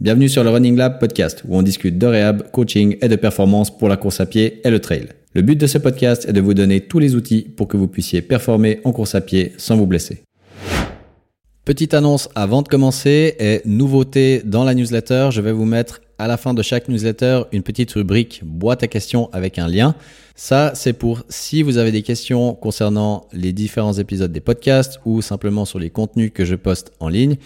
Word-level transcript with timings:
Bienvenue 0.00 0.28
sur 0.28 0.44
le 0.44 0.50
Running 0.50 0.76
Lab 0.76 1.00
podcast 1.00 1.42
où 1.48 1.56
on 1.56 1.62
discute 1.62 1.98
de 1.98 2.06
réhab, 2.06 2.52
coaching 2.52 2.96
et 3.02 3.08
de 3.08 3.16
performance 3.16 3.76
pour 3.76 3.88
la 3.88 3.96
course 3.96 4.20
à 4.20 4.26
pied 4.26 4.60
et 4.64 4.70
le 4.70 4.78
trail. 4.78 5.08
Le 5.34 5.42
but 5.42 5.56
de 5.56 5.66
ce 5.66 5.76
podcast 5.76 6.24
est 6.28 6.32
de 6.32 6.40
vous 6.40 6.54
donner 6.54 6.82
tous 6.82 7.00
les 7.00 7.16
outils 7.16 7.42
pour 7.42 7.66
que 7.66 7.76
vous 7.76 7.88
puissiez 7.88 8.22
performer 8.22 8.78
en 8.84 8.92
course 8.92 9.16
à 9.16 9.20
pied 9.20 9.54
sans 9.56 9.76
vous 9.76 9.86
blesser. 9.86 10.22
Petite 11.64 11.94
annonce 11.94 12.28
avant 12.36 12.62
de 12.62 12.68
commencer 12.68 13.34
et 13.40 13.60
nouveauté 13.64 14.40
dans 14.44 14.62
la 14.62 14.74
newsletter, 14.74 15.30
je 15.32 15.40
vais 15.40 15.50
vous 15.50 15.64
mettre 15.64 16.00
à 16.18 16.28
la 16.28 16.36
fin 16.36 16.54
de 16.54 16.62
chaque 16.62 16.86
newsletter 16.88 17.42
une 17.50 17.64
petite 17.64 17.90
rubrique 17.90 18.42
boîte 18.44 18.84
à 18.84 18.86
questions 18.86 19.28
avec 19.32 19.58
un 19.58 19.66
lien. 19.66 19.96
Ça, 20.36 20.70
c'est 20.76 20.92
pour 20.92 21.24
si 21.28 21.64
vous 21.64 21.76
avez 21.76 21.90
des 21.90 22.02
questions 22.02 22.54
concernant 22.54 23.26
les 23.32 23.52
différents 23.52 23.94
épisodes 23.94 24.30
des 24.30 24.38
podcasts 24.40 25.00
ou 25.04 25.22
simplement 25.22 25.64
sur 25.64 25.80
les 25.80 25.90
contenus 25.90 26.30
que 26.32 26.44
je 26.44 26.54
poste 26.54 26.92
en 27.00 27.08
ligne. 27.08 27.36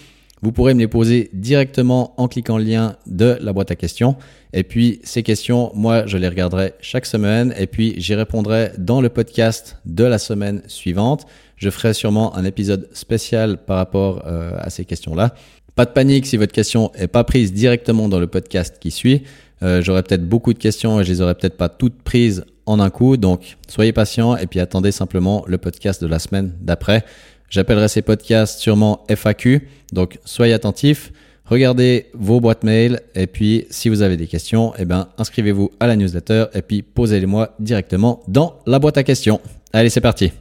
Vous 0.43 0.50
pourrez 0.50 0.74
me 0.74 0.80
les 0.80 0.88
poser 0.88 1.30
directement 1.32 2.14
en 2.20 2.27
cliquant 2.27 2.59
le 2.59 2.64
lien 2.64 2.96
de 3.06 3.38
la 3.41 3.52
boîte 3.52 3.70
à 3.70 3.77
questions. 3.77 4.16
Et 4.52 4.65
puis 4.65 5.01
ces 5.05 5.23
questions, 5.23 5.70
moi, 5.74 6.05
je 6.06 6.18
les 6.18 6.28
regarderai 6.28 6.74
chaque 6.80 7.06
semaine 7.06 7.55
et 7.56 7.68
puis 7.68 7.95
j'y 7.98 8.16
répondrai 8.16 8.73
dans 8.77 9.01
le 9.01 9.09
podcast 9.09 9.78
de 9.87 10.02
la 10.02 10.18
semaine 10.18 10.62
suivante. 10.66 11.27
Je 11.56 11.70
ferai 11.70 11.95
sûrement 11.95 12.37
un 12.37 12.45
épisode 12.45 12.88
spécial 12.92 13.59
par 13.65 13.77
rapport 13.77 14.24
euh, 14.27 14.56
à 14.59 14.68
ces 14.68 14.84
questions-là. 14.84 15.32
Pas 15.77 15.84
de 15.84 15.91
panique 15.91 16.27
si 16.27 16.37
votre 16.37 16.52
question 16.52 16.90
est 16.96 17.06
pas 17.06 17.23
prise 17.23 17.52
directement 17.52 18.09
dans 18.09 18.18
le 18.18 18.27
podcast 18.27 18.79
qui 18.80 18.90
suit. 18.90 19.23
Euh, 19.62 19.80
J'aurai 19.80 20.02
peut-être 20.02 20.29
beaucoup 20.29 20.52
de 20.52 20.59
questions 20.59 21.01
et 21.01 21.04
je 21.04 21.12
les 21.12 21.20
aurai 21.20 21.37
peut-être 21.37 21.56
pas 21.56 21.68
toutes 21.68 22.02
prises 22.02 22.45
en 22.66 22.80
un 22.80 22.90
coup. 22.90 23.16
Donc 23.16 23.56
soyez 23.68 23.93
patient 23.93 24.37
et 24.37 24.46
puis 24.46 24.60
attendez 24.60 24.93
simplement 24.93 25.45
le 25.46 25.59
podcast 25.59 26.02
de 26.02 26.09
la 26.09 26.18
semaine 26.18 26.52
d'après. 26.60 27.04
J'appellerai 27.52 27.88
ces 27.88 28.01
podcasts 28.01 28.61
sûrement 28.61 29.05
FAQ. 29.15 29.69
Donc 29.93 30.19
soyez 30.24 30.55
attentifs, 30.55 31.12
regardez 31.45 32.06
vos 32.15 32.41
boîtes 32.41 32.65
mail 32.65 33.01
et 33.15 33.27
puis 33.27 33.66
si 33.69 33.91
vous 33.91 34.01
avez 34.01 34.16
des 34.16 34.27
questions, 34.27 34.73
eh 34.79 34.87
ben 34.87 35.09
inscrivez-vous 35.19 35.70
à 35.79 35.87
la 35.87 35.96
newsletter 35.96 36.46
et 36.54 36.63
puis 36.63 36.80
posez-les-moi 36.80 37.54
directement 37.60 38.23
dans 38.26 38.54
la 38.66 38.79
boîte 38.79 38.96
à 38.96 39.02
questions. 39.04 39.38
Allez, 39.74 39.91
c'est 39.91 40.01
parti. 40.01 40.32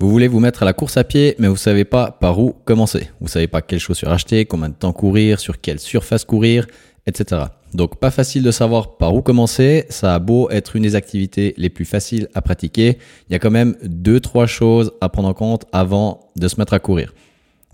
Vous 0.00 0.10
voulez 0.10 0.26
vous 0.26 0.40
mettre 0.40 0.64
à 0.64 0.66
la 0.66 0.72
course 0.72 0.96
à 0.96 1.04
pied, 1.04 1.36
mais 1.38 1.46
vous 1.46 1.56
savez 1.56 1.84
pas 1.84 2.10
par 2.10 2.40
où 2.40 2.56
commencer. 2.64 3.08
Vous 3.20 3.28
savez 3.28 3.46
pas 3.46 3.62
quelles 3.62 3.78
chaussures 3.78 4.10
acheter, 4.10 4.46
combien 4.46 4.70
de 4.70 4.74
temps 4.74 4.92
courir, 4.92 5.38
sur 5.38 5.60
quelle 5.60 5.78
surface 5.78 6.24
courir, 6.24 6.66
etc. 7.10 7.42
Donc 7.74 7.96
pas 7.96 8.10
facile 8.10 8.42
de 8.42 8.50
savoir 8.50 8.96
par 8.96 9.14
où 9.14 9.22
commencer, 9.22 9.84
ça 9.90 10.14
a 10.14 10.18
beau 10.18 10.50
être 10.50 10.74
une 10.76 10.82
des 10.82 10.96
activités 10.96 11.54
les 11.56 11.68
plus 11.68 11.84
faciles 11.84 12.28
à 12.34 12.40
pratiquer, 12.40 12.98
il 13.28 13.32
y 13.32 13.36
a 13.36 13.38
quand 13.38 13.50
même 13.50 13.76
deux 13.82 14.18
trois 14.20 14.46
choses 14.46 14.92
à 15.00 15.08
prendre 15.08 15.28
en 15.28 15.34
compte 15.34 15.66
avant 15.72 16.20
de 16.36 16.48
se 16.48 16.58
mettre 16.58 16.74
à 16.74 16.78
courir. 16.78 17.12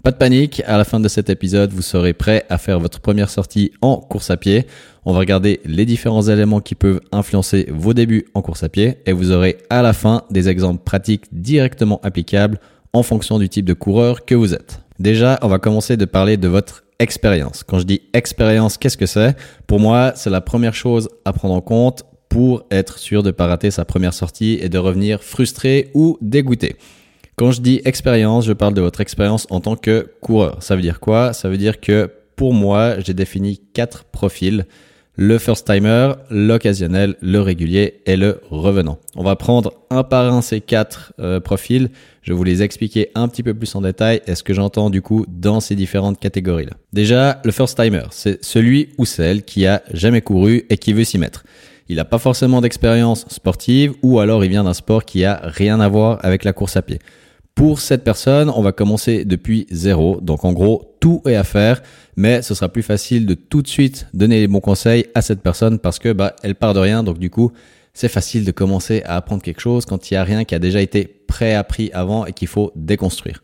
Pas 0.03 0.13
de 0.13 0.19
panique, 0.19 0.63
à 0.67 0.77
la 0.77 0.85
fin 0.85 1.01
de 1.01 1.09
cet 1.09 1.31
épisode, 1.31 1.73
vous 1.73 1.83
serez 1.83 2.13
prêt 2.13 2.45
à 2.49 2.59
faire 2.59 2.79
votre 2.79 3.01
première 3.01 3.29
sortie 3.29 3.73
en 3.81 3.97
course 3.97 4.31
à 4.31 4.37
pied. 4.37 4.67
On 5.05 5.13
va 5.13 5.19
regarder 5.19 5.61
les 5.65 5.85
différents 5.85 6.23
éléments 6.23 6.61
qui 6.61 6.77
peuvent 6.77 7.01
influencer 7.11 7.67
vos 7.73 7.93
débuts 7.93 8.27
en 8.35 8.41
course 8.41 8.63
à 8.63 8.69
pied 8.69 8.99
et 9.07 9.13
vous 9.13 9.33
aurez 9.33 9.57
à 9.69 9.83
la 9.83 9.93
fin 9.93 10.23
des 10.31 10.49
exemples 10.49 10.85
pratiques 10.85 11.25
directement 11.33 12.01
applicables 12.05 12.61
en 12.93 13.03
fonction 13.03 13.41
du 13.41 13.49
type 13.49 13.65
de 13.65 13.73
coureur 13.73 14.25
que 14.25 14.37
vous 14.37 14.55
êtes. 14.55 14.81
Déjà, 15.01 15.41
on 15.43 15.49
va 15.49 15.59
commencer 15.59 15.97
de 15.97 16.05
parler 16.05 16.37
de 16.37 16.47
votre 16.47 16.85
expérience. 16.99 17.63
Quand 17.63 17.79
je 17.79 17.85
dis 17.85 18.03
expérience, 18.13 18.79
qu'est-ce 18.79 18.97
que 18.97 19.07
c'est? 19.07 19.37
Pour 19.67 19.81
moi, 19.81 20.13
c'est 20.15 20.31
la 20.31 20.41
première 20.41 20.75
chose 20.75 21.09
à 21.25 21.33
prendre 21.33 21.55
en 21.55 21.61
compte 21.61 22.05
pour 22.29 22.65
être 22.71 22.99
sûr 22.99 23.23
de 23.23 23.29
ne 23.29 23.33
pas 23.33 23.47
rater 23.47 23.71
sa 23.71 23.85
première 23.85 24.15
sortie 24.15 24.59
et 24.61 24.69
de 24.69 24.79
revenir 24.79 25.23
frustré 25.23 25.91
ou 25.95 26.19
dégoûté. 26.21 26.77
Quand 27.37 27.53
je 27.53 27.61
dis 27.61 27.81
expérience, 27.85 28.47
je 28.47 28.53
parle 28.53 28.75
de 28.75 28.81
votre 28.81 29.01
expérience 29.01 29.47
en 29.51 29.61
tant 29.61 29.77
que 29.77 30.11
coureur. 30.21 30.63
Ça 30.63 30.75
veut 30.75 30.83
dire 30.83 31.01
quoi? 31.01 31.33
Ça 31.33 31.49
veut 31.49 31.59
dire 31.59 31.81
que 31.81 32.11
pour 32.35 32.55
moi, 32.55 32.99
j'ai 33.01 33.15
défini 33.15 33.61
quatre 33.73 34.05
profils. 34.05 34.67
Le 35.19 35.39
first 35.39 35.67
timer, 35.67 36.13
l'occasionnel, 36.29 37.17
le 37.23 37.41
régulier 37.41 38.03
et 38.05 38.19
le 38.19 38.43
revenant. 38.51 38.99
On 39.15 39.25
va 39.25 39.35
prendre 39.35 39.73
un 39.89 40.03
par 40.03 40.31
un 40.31 40.43
ces 40.43 40.61
quatre 40.61 41.15
euh, 41.19 41.41
profils. 41.41 41.89
Je 42.21 42.33
vais 42.33 42.37
vous 42.37 42.45
les 42.45 42.63
expliquer 42.63 43.13
un 43.15 43.27
petit 43.27 43.43
peu 43.43 43.55
plus 43.55 43.75
en 43.77 43.81
détail 43.81 44.21
et 44.27 44.35
ce 44.35 44.43
que 44.43 44.53
j'entends 44.53 44.91
du 44.91 45.01
coup 45.01 45.25
dans 45.27 45.61
ces 45.61 45.75
différentes 45.75 46.21
catégories-là. 46.21 46.73
Déjà, 46.93 47.41
le 47.45 47.51
first 47.51 47.81
timer, 47.81 48.03
c'est 48.11 48.45
celui 48.45 48.91
ou 48.99 49.07
celle 49.07 49.43
qui 49.43 49.67
a 49.67 49.83
jamais 49.91 50.21
couru 50.21 50.67
et 50.69 50.77
qui 50.77 50.93
veut 50.93 51.05
s'y 51.05 51.17
mettre. 51.17 51.45
Il 51.89 51.97
n'a 51.97 52.05
pas 52.05 52.19
forcément 52.19 52.61
d'expérience 52.61 53.25
sportive 53.29 53.95
ou 54.03 54.21
alors 54.21 54.45
il 54.45 54.51
vient 54.51 54.65
d'un 54.65 54.75
sport 54.75 55.07
qui 55.07 55.25
a 55.25 55.41
rien 55.45 55.81
à 55.81 55.89
voir 55.89 56.19
avec 56.25 56.45
la 56.45 56.53
course 56.53 56.77
à 56.77 56.83
pied. 56.83 56.99
Pour 57.57 57.81
cette 57.81 58.05
personne, 58.05 58.51
on 58.51 58.61
va 58.61 58.73
commencer 58.73 59.25
depuis 59.25 59.67
zéro. 59.71 60.21
Donc 60.21 60.45
en 60.45 60.53
gros, 60.53 60.95
tout 61.01 61.23
est 61.27 61.37
à 61.37 61.43
faire, 61.43 61.83
mais 62.15 62.43
ce 62.43 62.55
sera 62.55 62.69
plus 62.69 62.83
facile 62.83 63.25
de 63.25 63.33
tout 63.33 63.63
de 63.63 63.67
suite 63.67 64.09
donner 64.13 64.41
les 64.41 64.47
bons 64.47 64.61
conseils 64.61 65.07
à 65.15 65.23
cette 65.23 65.41
personne 65.41 65.79
parce 65.79 65.99
que 65.99 66.13
bah 66.13 66.37
elle 66.43 66.55
part 66.55 66.75
de 66.75 66.81
rien. 66.81 67.03
Donc 67.03 67.19
du 67.19 67.31
coup, 67.31 67.53
c'est 67.95 68.11
facile 68.11 68.45
de 68.45 68.51
commencer 68.51 69.03
à 69.07 69.17
apprendre 69.17 69.43
quelque 69.43 69.63
chose 69.63 69.87
quand 69.87 70.11
il 70.11 70.15
n'y 70.15 70.19
a 70.19 70.25
rien 70.25 70.45
qui 70.45 70.55
a 70.55 70.59
déjà 70.59 70.83
été 70.83 71.07
préappris 71.07 71.91
avant 71.95 72.27
et 72.27 72.35
qu'il 72.35 72.47
faut 72.47 72.73
déconstruire. 72.77 73.43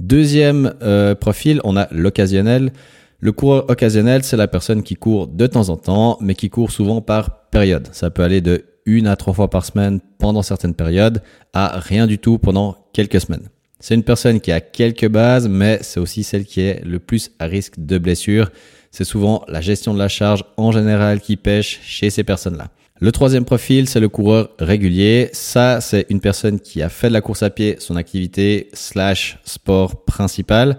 Deuxième 0.00 0.74
euh, 0.82 1.14
profil, 1.14 1.60
on 1.62 1.76
a 1.76 1.86
l'occasionnel. 1.92 2.72
Le 3.20 3.30
coureur 3.30 3.70
occasionnel, 3.70 4.24
c'est 4.24 4.36
la 4.36 4.48
personne 4.48 4.82
qui 4.82 4.96
court 4.96 5.28
de 5.28 5.46
temps 5.46 5.68
en 5.68 5.76
temps, 5.76 6.18
mais 6.20 6.34
qui 6.34 6.50
court 6.50 6.72
souvent 6.72 7.00
par 7.02 7.48
période. 7.50 7.88
Ça 7.92 8.10
peut 8.10 8.24
aller 8.24 8.40
de 8.40 8.64
une 8.96 9.06
à 9.06 9.16
trois 9.16 9.34
fois 9.34 9.50
par 9.50 9.64
semaine 9.64 10.00
pendant 10.18 10.42
certaines 10.42 10.74
périodes 10.74 11.22
à 11.52 11.78
rien 11.78 12.06
du 12.06 12.18
tout 12.18 12.38
pendant 12.38 12.76
quelques 12.92 13.20
semaines. 13.20 13.48
C'est 13.80 13.94
une 13.94 14.02
personne 14.02 14.40
qui 14.40 14.50
a 14.50 14.60
quelques 14.60 15.08
bases, 15.08 15.48
mais 15.48 15.78
c'est 15.82 16.00
aussi 16.00 16.24
celle 16.24 16.44
qui 16.44 16.62
est 16.62 16.84
le 16.84 16.98
plus 16.98 17.30
à 17.38 17.44
risque 17.44 17.74
de 17.78 17.98
blessure. 17.98 18.50
C'est 18.90 19.04
souvent 19.04 19.44
la 19.46 19.60
gestion 19.60 19.94
de 19.94 19.98
la 19.98 20.08
charge 20.08 20.44
en 20.56 20.72
général 20.72 21.20
qui 21.20 21.36
pêche 21.36 21.80
chez 21.82 22.10
ces 22.10 22.24
personnes-là. 22.24 22.70
Le 23.00 23.12
troisième 23.12 23.44
profil, 23.44 23.88
c'est 23.88 24.00
le 24.00 24.08
coureur 24.08 24.48
régulier. 24.58 25.28
Ça, 25.32 25.80
c'est 25.80 26.06
une 26.08 26.20
personne 26.20 26.58
qui 26.58 26.82
a 26.82 26.88
fait 26.88 27.08
de 27.08 27.12
la 27.12 27.20
course 27.20 27.44
à 27.44 27.50
pied 27.50 27.76
son 27.78 27.94
activité 27.94 28.68
slash 28.72 29.38
sport 29.44 30.04
principal. 30.04 30.78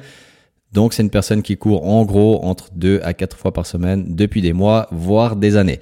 Donc, 0.74 0.94
c'est 0.94 1.02
une 1.02 1.10
personne 1.10 1.42
qui 1.42 1.56
court 1.56 1.88
en 1.88 2.04
gros 2.04 2.44
entre 2.44 2.72
deux 2.76 3.00
à 3.04 3.14
quatre 3.14 3.38
fois 3.38 3.54
par 3.54 3.66
semaine 3.66 4.16
depuis 4.16 4.42
des 4.42 4.52
mois, 4.52 4.88
voire 4.92 5.38
des 5.38 5.56
années. 5.56 5.80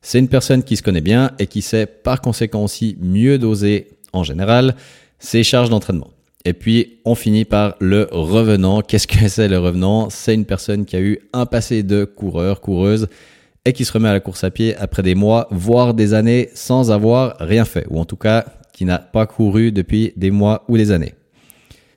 C'est 0.00 0.18
une 0.18 0.28
personne 0.28 0.62
qui 0.62 0.76
se 0.76 0.82
connaît 0.82 1.00
bien 1.00 1.32
et 1.38 1.46
qui 1.46 1.62
sait 1.62 1.86
par 1.86 2.20
conséquent 2.20 2.64
aussi 2.64 2.96
mieux 3.00 3.38
doser 3.38 3.88
en 4.12 4.22
général 4.22 4.74
ses 5.18 5.42
charges 5.42 5.70
d'entraînement. 5.70 6.10
Et 6.44 6.52
puis 6.52 7.00
on 7.04 7.14
finit 7.14 7.44
par 7.44 7.74
le 7.80 8.08
revenant. 8.10 8.80
Qu'est-ce 8.80 9.06
que 9.06 9.28
c'est 9.28 9.48
le 9.48 9.58
revenant? 9.58 10.08
C'est 10.10 10.34
une 10.34 10.44
personne 10.44 10.84
qui 10.84 10.96
a 10.96 11.00
eu 11.00 11.18
un 11.32 11.46
passé 11.46 11.82
de 11.82 12.04
coureur, 12.04 12.60
coureuse 12.60 13.08
et 13.64 13.72
qui 13.72 13.84
se 13.84 13.92
remet 13.92 14.08
à 14.08 14.12
la 14.12 14.20
course 14.20 14.44
à 14.44 14.50
pied 14.50 14.76
après 14.76 15.02
des 15.02 15.14
mois, 15.14 15.48
voire 15.50 15.92
des 15.92 16.14
années 16.14 16.48
sans 16.54 16.90
avoir 16.90 17.36
rien 17.40 17.64
fait, 17.64 17.86
ou 17.90 18.00
en 18.00 18.04
tout 18.04 18.16
cas 18.16 18.46
qui 18.72 18.84
n'a 18.84 18.98
pas 18.98 19.26
couru 19.26 19.72
depuis 19.72 20.12
des 20.16 20.30
mois 20.30 20.64
ou 20.68 20.76
des 20.76 20.92
années. 20.92 21.14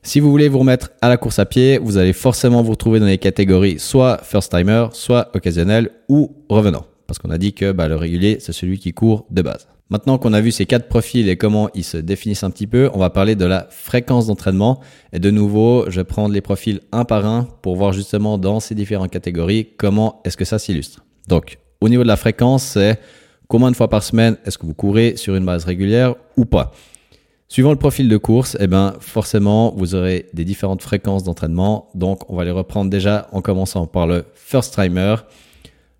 Si 0.03 0.19
vous 0.19 0.31
voulez 0.31 0.50
vous 0.50 0.59
remettre 0.59 0.90
à 1.01 1.09
la 1.09 1.17
course 1.17 1.38
à 1.38 1.45
pied, 1.45 1.78
vous 1.78 1.97
allez 1.97 2.11
forcément 2.11 2.63
vous 2.63 2.72
retrouver 2.72 3.00
dans 3.00 3.06
les 3.06 3.19
catégories 3.19 3.78
soit 3.78 4.19
first 4.23 4.51
timer, 4.51 4.88
soit 4.94 5.29
occasionnel 5.35 5.91
ou 6.09 6.35
revenant 6.50 6.85
parce 7.11 7.19
qu'on 7.19 7.29
a 7.29 7.38
dit 7.38 7.51
que 7.51 7.73
bah, 7.73 7.89
le 7.89 7.97
régulier, 7.97 8.38
c'est 8.39 8.53
celui 8.53 8.79
qui 8.79 8.94
court 8.94 9.25
de 9.31 9.41
base. 9.41 9.67
Maintenant 9.89 10.17
qu'on 10.17 10.31
a 10.31 10.39
vu 10.39 10.53
ces 10.53 10.66
quatre 10.66 10.88
profils 10.88 11.27
et 11.27 11.35
comment 11.35 11.69
ils 11.75 11.83
se 11.83 11.97
définissent 11.97 12.44
un 12.44 12.51
petit 12.51 12.67
peu, 12.67 12.89
on 12.94 12.99
va 12.99 13.09
parler 13.09 13.35
de 13.35 13.44
la 13.44 13.67
fréquence 13.69 14.27
d'entraînement. 14.27 14.79
Et 15.11 15.19
de 15.19 15.29
nouveau, 15.29 15.83
je 15.89 15.97
vais 15.97 16.05
prendre 16.05 16.33
les 16.33 16.39
profils 16.39 16.79
un 16.94 17.03
par 17.03 17.25
un 17.25 17.49
pour 17.63 17.75
voir 17.75 17.91
justement 17.91 18.38
dans 18.38 18.61
ces 18.61 18.75
différentes 18.75 19.11
catégories 19.11 19.72
comment 19.75 20.22
est-ce 20.23 20.38
que 20.38 20.45
ça 20.45 20.57
s'illustre. 20.57 21.03
Donc, 21.27 21.57
au 21.81 21.89
niveau 21.89 22.03
de 22.03 22.07
la 22.07 22.16
fréquence, 22.16 22.63
c'est 22.63 22.97
combien 23.49 23.69
de 23.69 23.75
fois 23.75 23.89
par 23.89 24.03
semaine 24.03 24.38
est-ce 24.45 24.57
que 24.57 24.66
vous 24.66 24.73
courez 24.73 25.17
sur 25.17 25.35
une 25.35 25.43
base 25.43 25.66
régulière 25.66 26.16
ou 26.38 26.45
pas. 26.45 26.72
Suivant 27.49 27.72
le 27.72 27.78
profil 27.78 28.07
de 28.07 28.16
course, 28.16 28.55
eh 28.61 28.67
ben, 28.67 28.93
forcément, 29.01 29.73
vous 29.75 29.95
aurez 29.95 30.28
des 30.33 30.45
différentes 30.45 30.81
fréquences 30.81 31.25
d'entraînement. 31.25 31.89
Donc, 31.93 32.22
on 32.29 32.38
va 32.38 32.45
les 32.45 32.51
reprendre 32.51 32.89
déjà 32.89 33.28
en 33.33 33.41
commençant 33.41 33.85
par 33.85 34.07
le 34.07 34.23
first 34.33 34.73
timer. 34.73 35.17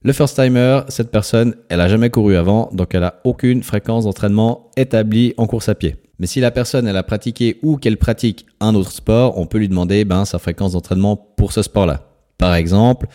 Le 0.04 0.14
first 0.14 0.36
timer, 0.36 0.82
cette 0.88 1.12
personne, 1.12 1.54
elle 1.70 1.80
a 1.80 1.88
jamais 1.88 2.10
couru 2.10 2.36
avant, 2.36 2.72
donc 2.74 2.96
elle 2.96 3.04
a 3.04 3.22
aucune 3.24 3.62
fréquence 3.62 4.06
d'entraînement 4.06 4.72
établie 4.76 5.36
en 5.38 5.46
course 5.46 5.70
à 5.70 5.76
pied. 5.76 5.96
Mais 6.18 6.26
si 6.26 6.40
la 6.40 6.50
personne, 6.50 6.88
elle 6.88 6.98
a 6.98 7.04
pratiqué 7.04 7.60
ou 7.62 7.78
qu'elle 7.78 7.98
pratique 7.98 8.48
un 8.60 8.74
autre 8.74 8.92
sport, 8.92 9.38
on 9.38 9.46
peut 9.46 9.60
lui 9.60 9.70
demander 9.70 10.04
ben, 10.04 10.26
sa 10.26 10.40
fréquence 10.40 10.72
d'entraînement 10.72 11.16
pour 11.16 11.52
ce 11.52 11.62
sport-là. 11.62 12.02
Par 12.40 12.56
exemple, 12.56 13.06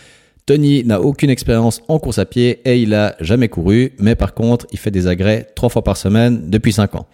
Tony 0.47 0.85
n'a 0.85 1.01
aucune 1.01 1.29
expérience 1.29 1.83
en 1.89 1.99
course 1.99 2.19
à 2.19 2.25
pied 2.25 2.61
et 2.65 2.81
il 2.81 2.95
a 2.95 3.17
jamais 3.19 3.49
couru, 3.49 3.95
mais 3.99 4.15
par 4.15 4.33
contre, 4.33 4.69
il 4.71 4.79
fait 4.79 4.93
des 4.93 5.09
agrès 5.09 5.49
trois 5.57 5.71
fois 5.71 5.83
par 5.83 5.97
semaine 5.97 6.49
depuis 6.51 6.73
cinq 6.73 6.95
ans. 6.95 7.07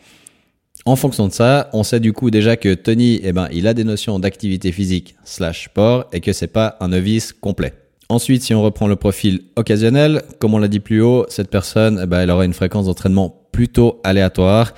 En 0.85 0.97
fonction 0.97 1.29
de 1.29 1.33
ça, 1.33 1.71
on 1.73 1.83
sait 1.83 2.01
du 2.01 2.13
coup 2.13 2.31
déjà 2.31 2.57
que 2.59 2.75
Tony, 2.75 3.21
eh 3.23 3.33
ben, 3.33 3.49
il 3.51 3.67
a 3.67 3.73
des 3.73 3.85
notions 3.85 4.19
d'activité 4.19 4.71
physique 4.71 5.15
slash 5.25 5.65
sport 5.65 6.11
et 6.13 6.21
que 6.21 6.35
c'est 6.35 6.47
pas 6.47 6.77
un 6.81 6.89
novice 6.89 7.33
complet. 7.33 7.73
Ensuite, 8.13 8.43
si 8.43 8.53
on 8.53 8.63
reprend 8.63 8.89
le 8.89 8.97
profil 8.97 9.41
occasionnel, 9.57 10.21
comme 10.39 10.53
on 10.53 10.59
l'a 10.59 10.69
dit 10.69 10.81
plus 10.81 11.01
haut, 11.01 11.25
cette 11.31 11.49
personne, 11.49 11.99
eh 12.03 12.07
ben, 12.07 12.21
elle 12.21 12.31
aura 12.31 12.45
une 12.45 12.53
fréquence 12.53 12.85
d'entraînement 12.85 13.35
plutôt 13.53 14.03
aléatoire. 14.05 14.75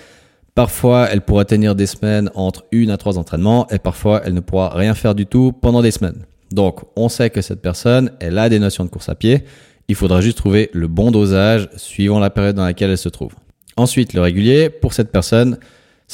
Parfois, 0.54 1.08
elle 1.10 1.20
pourra 1.20 1.44
tenir 1.44 1.74
des 1.74 1.86
semaines 1.86 2.30
entre 2.36 2.64
une 2.70 2.90
à 2.90 2.96
trois 2.96 3.18
entraînements 3.18 3.66
et 3.72 3.80
parfois, 3.80 4.22
elle 4.24 4.34
ne 4.34 4.40
pourra 4.40 4.68
rien 4.68 4.94
faire 4.94 5.16
du 5.16 5.26
tout 5.26 5.50
pendant 5.50 5.82
des 5.82 5.90
semaines. 5.90 6.26
Donc, 6.52 6.82
on 6.94 7.08
sait 7.08 7.28
que 7.28 7.40
cette 7.40 7.60
personne, 7.60 8.12
elle 8.20 8.38
a 8.38 8.48
des 8.48 8.60
notions 8.60 8.84
de 8.84 8.88
course 8.88 9.08
à 9.08 9.16
pied. 9.16 9.42
Il 9.88 9.96
faudra 9.96 10.20
juste 10.20 10.38
trouver 10.38 10.70
le 10.72 10.86
bon 10.86 11.10
dosage 11.10 11.68
suivant 11.76 12.20
la 12.20 12.30
période 12.30 12.54
dans 12.54 12.64
laquelle 12.64 12.90
elle 12.90 12.98
se 12.98 13.08
trouve. 13.08 13.32
Ensuite, 13.76 14.12
le 14.12 14.20
régulier, 14.20 14.70
pour 14.70 14.92
cette 14.92 15.10
personne, 15.10 15.58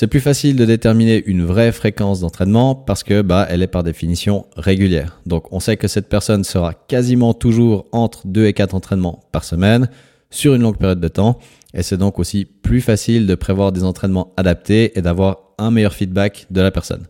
c'est 0.00 0.06
plus 0.06 0.20
facile 0.20 0.56
de 0.56 0.64
déterminer 0.64 1.22
une 1.26 1.44
vraie 1.44 1.72
fréquence 1.72 2.20
d'entraînement 2.20 2.74
parce 2.74 3.02
que 3.02 3.20
bah 3.20 3.46
elle 3.50 3.60
est 3.60 3.66
par 3.66 3.82
définition 3.82 4.46
régulière. 4.56 5.20
Donc 5.26 5.52
on 5.52 5.60
sait 5.60 5.76
que 5.76 5.88
cette 5.88 6.08
personne 6.08 6.42
sera 6.42 6.72
quasiment 6.72 7.34
toujours 7.34 7.84
entre 7.92 8.26
2 8.26 8.46
et 8.46 8.54
4 8.54 8.74
entraînements 8.74 9.20
par 9.30 9.44
semaine 9.44 9.90
sur 10.30 10.54
une 10.54 10.62
longue 10.62 10.78
période 10.78 11.00
de 11.00 11.08
temps 11.08 11.38
et 11.74 11.82
c'est 11.82 11.98
donc 11.98 12.18
aussi 12.18 12.46
plus 12.46 12.80
facile 12.80 13.26
de 13.26 13.34
prévoir 13.34 13.72
des 13.72 13.84
entraînements 13.84 14.32
adaptés 14.38 14.98
et 14.98 15.02
d'avoir 15.02 15.36
un 15.58 15.70
meilleur 15.70 15.92
feedback 15.92 16.46
de 16.50 16.62
la 16.62 16.70
personne. 16.70 17.04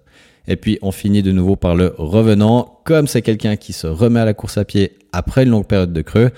Et 0.48 0.56
puis 0.56 0.80
on 0.82 0.90
finit 0.90 1.22
de 1.22 1.30
nouveau 1.30 1.54
par 1.54 1.76
le 1.76 1.94
revenant. 1.96 2.80
Comme 2.84 3.06
c'est 3.06 3.22
quelqu'un 3.22 3.54
qui 3.54 3.72
se 3.72 3.86
remet 3.86 4.18
à 4.18 4.24
la 4.24 4.34
course 4.34 4.58
à 4.58 4.64
pied 4.64 4.98
après 5.12 5.44
une 5.44 5.50
longue 5.50 5.68
période 5.68 5.92
de 5.92 6.02
creux, 6.02 6.32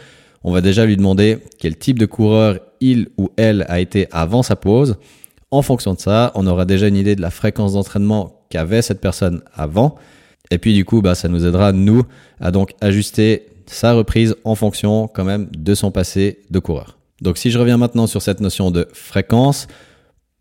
on 0.45 0.53
va 0.53 0.61
déjà 0.61 0.85
lui 0.85 0.99
demander 0.99 1.39
quel 1.59 1.79
type 1.79 1.99
de 1.99 2.05
coureur 2.05 2.59
il 2.83 3.09
ou 3.17 3.31
elle 3.39 3.65
a 3.71 3.81
été 3.81 4.07
avant 4.11 4.43
sa 4.43 4.55
pause. 4.55 4.99
En 5.53 5.61
fonction 5.61 5.93
de 5.93 6.01
ça, 6.01 6.33
on 6.35 6.47
aura 6.47 6.65
déjà 6.65 6.89
une 6.89 6.97
idée 6.97 7.15
de 7.15 7.21
la 7.21 7.31
fréquence 7.31 7.75
d'entraînement 7.75 8.41
qu'avait 8.49 8.81
cette 8.81 9.03
personne 9.03 9.43
avant. 9.55 9.97
Et 10.51 10.57
puis 10.57 10.73
du 10.73 10.87
coup, 10.87 11.03
bah, 11.03 11.15
ça 11.15 11.29
nous 11.29 11.47
aidera, 11.47 11.73
nous, 11.73 12.05
à 12.41 12.51
donc 12.51 12.73
ajuster 12.81 13.47
sa 13.67 13.93
reprise 13.93 14.35
en 14.45 14.55
fonction 14.55 15.09
quand 15.09 15.25
même 15.25 15.49
de 15.55 15.75
son 15.75 15.91
passé 15.91 16.41
de 16.51 16.59
coureur. 16.59 16.97
Donc 17.21 17.37
si 17.37 17.51
je 17.51 17.59
reviens 17.59 17.77
maintenant 17.77 18.07
sur 18.07 18.23
cette 18.23 18.41
notion 18.41 18.71
de 18.71 18.89
fréquence, 18.95 19.67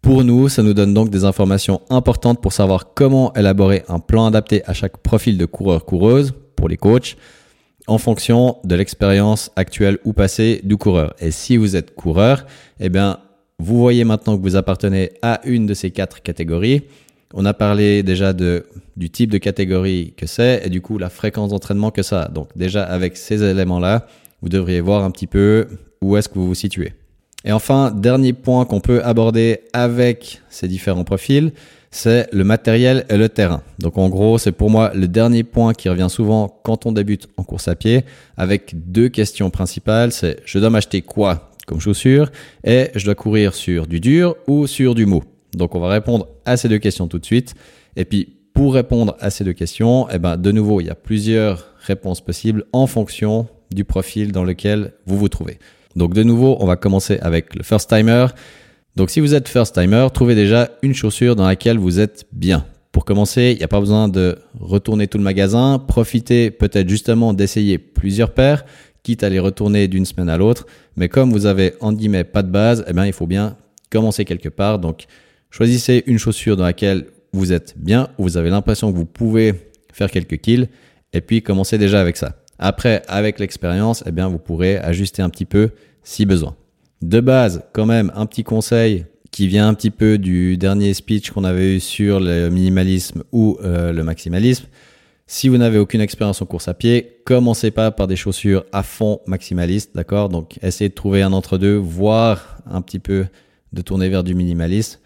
pour 0.02 0.24
nous, 0.24 0.48
ça 0.48 0.64
nous 0.64 0.74
donne 0.74 0.94
donc 0.94 1.10
des 1.10 1.26
informations 1.26 1.82
importantes 1.90 2.42
pour 2.42 2.54
savoir 2.54 2.94
comment 2.94 3.34
élaborer 3.34 3.84
un 3.90 4.00
plan 4.00 4.26
adapté 4.26 4.64
à 4.66 4.74
chaque 4.74 4.98
profil 4.98 5.38
de 5.38 5.46
coureur-coureuse 5.46 6.34
pour 6.56 6.70
les 6.70 6.78
coachs 6.78 7.18
en 7.86 7.98
fonction 7.98 8.60
de 8.64 8.76
l'expérience 8.76 9.52
actuelle 9.58 10.00
ou 10.06 10.14
passée 10.14 10.62
du 10.64 10.78
coureur. 10.78 11.14
Et 11.20 11.32
si 11.32 11.58
vous 11.58 11.76
êtes 11.76 11.96
coureur, 11.96 12.46
eh 12.80 12.88
bien, 12.88 13.20
vous 13.62 13.78
voyez 13.78 14.04
maintenant 14.04 14.38
que 14.38 14.42
vous 14.42 14.56
appartenez 14.56 15.12
à 15.22 15.40
une 15.46 15.68
de 15.68 15.76
ces 15.76 15.92
quatre 15.92 16.24
catégories. 16.24 16.82
On 17.34 17.46
a 17.46 17.54
parlé 17.54 18.02
déjà 18.02 18.34
du 18.34 19.10
type 19.12 19.30
de 19.30 19.38
catégorie 19.38 20.14
que 20.18 20.26
c'est 20.26 20.64
et 20.66 20.70
du 20.70 20.82
coup 20.82 20.98
la 20.98 21.10
fréquence 21.10 21.52
d'entraînement 21.52 21.92
que 21.92 22.02
ça 22.02 22.24
a. 22.24 22.28
Donc 22.28 22.50
déjà 22.56 22.84
avec 22.84 23.18
ces 23.18 23.44
éléments-là, 23.44 24.08
vous 24.42 24.50
devriez 24.50 24.82
voir 24.82 25.04
un 25.04 25.12
petit 25.12 25.28
peu 25.28 25.68
où 26.02 26.18
est-ce 26.18 26.28
que 26.28 26.36
vous 26.36 26.48
vous 26.48 26.56
situez. 26.56 26.94
Et 27.46 27.52
enfin, 27.52 27.92
dernier 27.92 28.34
point 28.34 28.66
qu'on 28.66 28.82
peut 28.82 29.04
aborder 29.04 29.62
avec 29.74 30.42
ces 30.50 30.68
différents 30.68 31.04
profils, 31.04 31.52
c'est 31.92 32.28
le 32.34 32.44
matériel 32.44 33.06
et 33.10 33.18
le 33.18 33.30
terrain. 33.30 33.62
Donc 33.80 33.98
en 33.98 34.10
gros, 34.10 34.38
c'est 34.40 34.52
pour 34.52 34.70
moi 34.72 34.92
le 34.96 35.08
dernier 35.08 35.44
point 35.44 35.74
qui 35.74 35.88
revient 35.88 36.08
souvent 36.10 36.60
quand 36.64 36.86
on 36.86 36.92
débute 36.92 37.28
en 37.38 37.44
course 37.44 37.68
à 37.68 37.76
pied, 37.76 38.06
avec 38.38 38.74
deux 38.92 39.10
questions 39.10 39.52
principales. 39.52 40.12
C'est 40.12 40.38
je 40.46 40.58
dois 40.58 40.70
m'acheter 40.72 41.02
quoi 41.02 41.51
comme 41.72 41.80
chaussures 41.80 42.30
et 42.66 42.90
je 42.96 43.06
dois 43.06 43.16
courir 43.16 43.54
sur 43.54 43.88
du 43.88 44.02
dur 44.02 44.36
ou 44.46 44.68
sur 44.68 44.94
du 44.94 45.06
mou. 45.06 45.24
Donc 45.56 45.74
on 45.74 45.80
va 45.80 45.88
répondre 45.88 46.28
à 46.46 46.58
ces 46.58 46.68
deux 46.68 46.80
questions 46.80 47.08
tout 47.08 47.18
de 47.18 47.26
suite. 47.26 47.56
Et 47.96 48.04
puis 48.04 48.36
pour 48.54 48.74
répondre 48.74 49.16
à 49.22 49.30
ces 49.30 49.46
deux 49.46 49.54
questions, 49.54 50.08
eh 50.12 50.20
ben, 50.20 50.36
de 50.36 50.52
nouveau, 50.52 50.82
il 50.82 50.88
y 50.88 50.90
a 50.90 50.96
plusieurs 50.96 51.68
réponses 51.80 52.20
possibles 52.20 52.66
en 52.74 52.88
fonction 52.88 53.48
du 53.74 53.86
profil 53.86 54.34
dans 54.34 54.44
lequel 54.44 54.92
vous 55.06 55.18
vous 55.18 55.30
trouvez. 55.30 55.60
Donc 55.96 56.14
de 56.14 56.24
nouveau, 56.24 56.58
on 56.60 56.66
va 56.66 56.76
commencer 56.76 57.18
avec 57.22 57.56
le 57.56 57.64
first 57.64 57.90
timer. 57.90 58.28
Donc 58.98 59.10
si 59.10 59.22
vous 59.22 59.34
êtes 59.34 59.48
first 59.48 59.74
timer, 59.74 60.08
trouvez 60.14 60.36
déjà 60.36 60.72
une 60.82 60.94
chaussure 60.94 61.38
dans 61.38 61.48
laquelle 61.48 61.78
vous 61.78 62.02
êtes 62.02 62.28
bien. 62.34 62.66
Pour 62.92 63.06
commencer, 63.06 63.52
il 63.54 63.58
n'y 63.60 63.64
a 63.64 63.70
pas 63.70 63.80
besoin 63.80 64.10
de 64.10 64.38
retourner 64.60 65.08
tout 65.08 65.18
le 65.18 65.24
magasin. 65.24 65.80
Profitez 65.80 66.52
peut-être 66.52 66.90
justement 66.90 67.34
d'essayer 67.34 67.78
plusieurs 67.78 68.34
paires, 68.34 68.66
quitte 69.04 69.24
à 69.24 69.30
les 69.30 69.40
retourner 69.40 69.88
d'une 69.88 70.06
semaine 70.06 70.30
à 70.30 70.38
l'autre. 70.38 70.66
Mais 70.96 71.10
comme 71.10 71.32
vous 71.32 71.46
avez 71.46 71.74
en 71.80 71.94
guillemets 71.94 72.24
pas 72.24 72.44
de 72.44 72.50
base, 72.50 72.86
eh 72.88 72.94
bien 72.94 73.06
il 73.06 73.14
faut 73.14 73.28
bien 73.28 73.58
commencer 73.90 74.26
quelque 74.26 74.50
part. 74.50 74.80
Donc 74.80 75.06
choisissez 75.50 76.04
une 76.08 76.18
chaussure 76.18 76.58
dans 76.58 76.64
laquelle 76.64 77.08
vous 77.34 77.54
êtes 77.54 77.76
bien, 77.78 78.10
où 78.18 78.24
vous 78.24 78.38
avez 78.38 78.50
l'impression 78.50 78.92
que 78.92 78.98
vous 78.98 79.06
pouvez 79.06 79.54
faire 79.94 80.12
quelques 80.12 80.38
kills, 80.38 80.68
et 81.14 81.22
puis 81.22 81.42
commencez 81.42 81.78
déjà 81.78 82.02
avec 82.02 82.18
ça. 82.18 82.36
Après, 82.60 83.02
avec 83.08 83.40
l'expérience, 83.40 84.04
eh 84.06 84.12
bien, 84.12 84.28
vous 84.28 84.38
pourrez 84.38 84.78
ajuster 84.78 85.22
un 85.22 85.30
petit 85.30 85.46
peu 85.46 85.72
si 86.04 86.26
besoin. 86.26 86.56
De 87.02 87.20
base, 87.20 87.64
quand 87.74 87.88
même, 87.88 88.12
un 88.16 88.28
petit 88.28 88.44
conseil 88.44 89.06
qui 89.32 89.48
vient 89.48 89.68
un 89.68 89.74
petit 89.74 89.90
peu 89.90 90.18
du 90.18 90.58
dernier 90.58 90.94
speech 90.94 91.32
qu'on 91.32 91.44
avait 91.44 91.78
eu 91.78 91.80
sur 91.80 92.20
le 92.20 92.50
minimalisme 92.50 93.24
ou 93.32 93.58
euh, 93.64 93.92
le 93.92 94.04
maximalisme. 94.04 94.66
Si 95.34 95.48
vous 95.48 95.58
n'avez 95.58 95.78
aucune 95.78 96.02
expérience 96.02 96.42
en 96.42 96.46
course 96.46 96.68
à 96.68 96.74
pied, 96.74 97.22
commencez 97.24 97.72
pas 97.72 97.90
par 97.92 98.06
des 98.06 98.18
chaussures 98.18 98.66
à 98.74 98.84
fond 98.84 99.22
maximalistes, 99.28 99.96
d'accord? 99.96 100.28
Donc 100.28 100.60
essayez 100.62 100.90
de 100.90 100.94
trouver 100.94 101.22
un 101.22 101.32
entre-deux, 101.32 101.78
voire 101.78 102.58
un 102.70 102.82
petit 102.82 103.00
peu 103.00 103.28
de 103.72 103.82
tourner 103.82 104.10
vers 104.10 104.26
du 104.26 104.36
minimalisme 104.36 105.00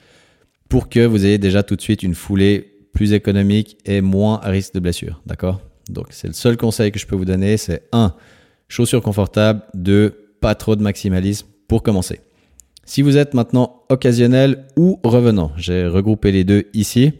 pour 0.68 0.89
que 0.89 1.06
vous 1.06 1.27
ayez 1.27 1.38
déjà 1.38 1.62
tout 1.62 1.75
de 1.75 1.81
suite 1.81 2.01
une 2.01 2.16
foulée 2.16 2.72
plus 2.92 3.13
économique 3.13 3.77
et 3.86 4.01
moins 4.01 4.39
à 4.42 4.50
risque 4.50 4.74
de 4.74 4.80
blessure, 4.80 5.22
d'accord? 5.27 5.62
Donc 5.89 6.07
c'est 6.10 6.25
le 6.25 6.33
seul 6.33 6.57
conseil 6.57 6.92
que 6.92 6.98
je 6.98 7.06
peux 7.06 7.16
vous 7.16 7.24
donner, 7.24 7.56
c'est 7.57 7.83
1. 7.92 8.16
Chaussures 8.68 9.04
confortables, 9.04 9.62
2. 9.75 10.38
Pas 10.42 10.56
trop 10.56 10.75
de 10.75 10.81
maximalisme 10.81 11.45
pour 11.68 11.83
commencer. 11.83 12.19
Si 12.83 13.04
vous 13.04 13.18
êtes 13.18 13.36
maintenant 13.36 13.83
occasionnel 13.89 14.66
ou 14.75 15.00
revenant, 15.04 15.51
j'ai 15.56 15.86
regroupé 15.86 16.31
les 16.31 16.44
deux 16.44 16.63
ici 16.74 17.13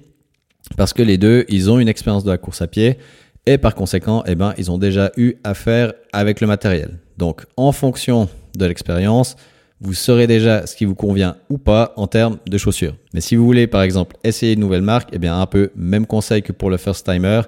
parce 0.78 0.94
que 0.94 1.04
les 1.04 1.18
deux, 1.18 1.46
ils 1.50 1.70
ont 1.70 1.80
une 1.80 1.88
expérience 1.88 2.24
de 2.24 2.32
la 2.32 2.38
course 2.38 2.62
à 2.62 2.68
pied 2.68 2.98
et 3.46 3.58
par 3.58 3.76
conséquent, 3.76 4.24
eh 4.26 4.36
ben, 4.36 4.54
ils 4.58 4.72
ont 4.72 4.78
déjà 4.78 5.12
eu 5.18 5.36
affaire 5.44 5.94
avec 6.12 6.42
le 6.42 6.48
matériel. 6.48 7.00
Donc, 7.18 7.46
en 7.58 7.72
fonction 7.72 8.28
de 8.56 8.66
l'expérience, 8.66 9.36
vous 9.82 9.94
saurez 9.94 10.26
déjà 10.26 10.66
ce 10.66 10.76
qui 10.76 10.86
vous 10.86 10.96
convient 10.96 11.38
ou 11.50 11.58
pas 11.58 11.94
en 11.96 12.08
termes 12.08 12.38
de 12.48 12.58
chaussures. 12.58 12.96
Mais 13.14 13.22
si 13.22 13.36
vous 13.36 13.46
voulez, 13.46 13.68
par 13.68 13.84
exemple, 13.84 14.16
essayer 14.24 14.54
une 14.54 14.62
nouvelle 14.62 14.82
marque, 14.82 15.10
eh 15.14 15.20
bien, 15.20 15.40
un 15.40 15.46
peu 15.46 15.72
même 15.76 16.08
conseil 16.08 16.42
que 16.42 16.52
pour 16.52 16.70
le 16.70 16.78
first 16.78 17.06
timer, 17.06 17.42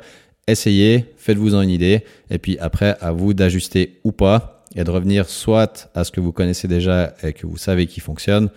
essayez, 0.48 1.06
faites-vous-en 1.18 1.62
une 1.62 1.70
idée, 1.70 2.04
et 2.30 2.38
puis 2.38 2.58
après, 2.60 2.96
à 3.02 3.12
vous 3.12 3.34
d'ajuster 3.34 4.00
ou 4.04 4.12
pas, 4.12 4.66
et 4.76 4.84
de 4.84 4.92
revenir 4.92 5.28
soit 5.30 5.90
à 5.96 6.04
ce 6.04 6.12
que 6.12 6.20
vous 6.20 6.32
connaissez 6.32 6.68
déjà 6.68 7.14
et 7.24 7.34
que 7.34 7.48
vous 7.48 7.58
savez 7.58 7.88
qui 7.88 8.00
fonctionne, 8.00 8.50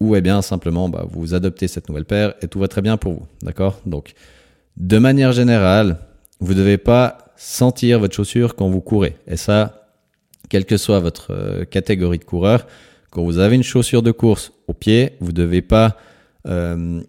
ou 0.00 0.14
eh 0.16 0.20
bien 0.20 0.42
simplement 0.42 0.88
bah, 0.88 1.06
vous 1.10 1.34
adoptez 1.34 1.68
cette 1.68 1.88
nouvelle 1.88 2.04
paire 2.04 2.34
et 2.42 2.48
tout 2.48 2.58
va 2.58 2.68
très 2.68 2.82
bien 2.82 2.96
pour 2.96 3.12
vous. 3.12 3.26
D'accord? 3.42 3.80
Donc, 3.86 4.14
de 4.76 4.98
manière 4.98 5.32
générale, 5.32 5.98
vous 6.40 6.54
ne 6.54 6.58
devez 6.58 6.78
pas 6.78 7.18
sentir 7.36 7.98
votre 7.98 8.14
chaussure 8.14 8.54
quand 8.54 8.68
vous 8.68 8.80
courez. 8.80 9.16
Et 9.26 9.36
ça, 9.36 9.90
quelle 10.48 10.64
que 10.64 10.76
soit 10.76 11.00
votre 11.00 11.32
euh, 11.32 11.64
catégorie 11.64 12.18
de 12.18 12.24
coureur, 12.24 12.66
quand 13.10 13.22
vous 13.22 13.38
avez 13.38 13.56
une 13.56 13.62
chaussure 13.62 14.02
de 14.02 14.12
course 14.12 14.52
au 14.66 14.74
pied, 14.74 15.12
vous 15.20 15.28
ne 15.28 15.36
devez 15.36 15.62
pas 15.62 15.96
euh, 16.46 17.00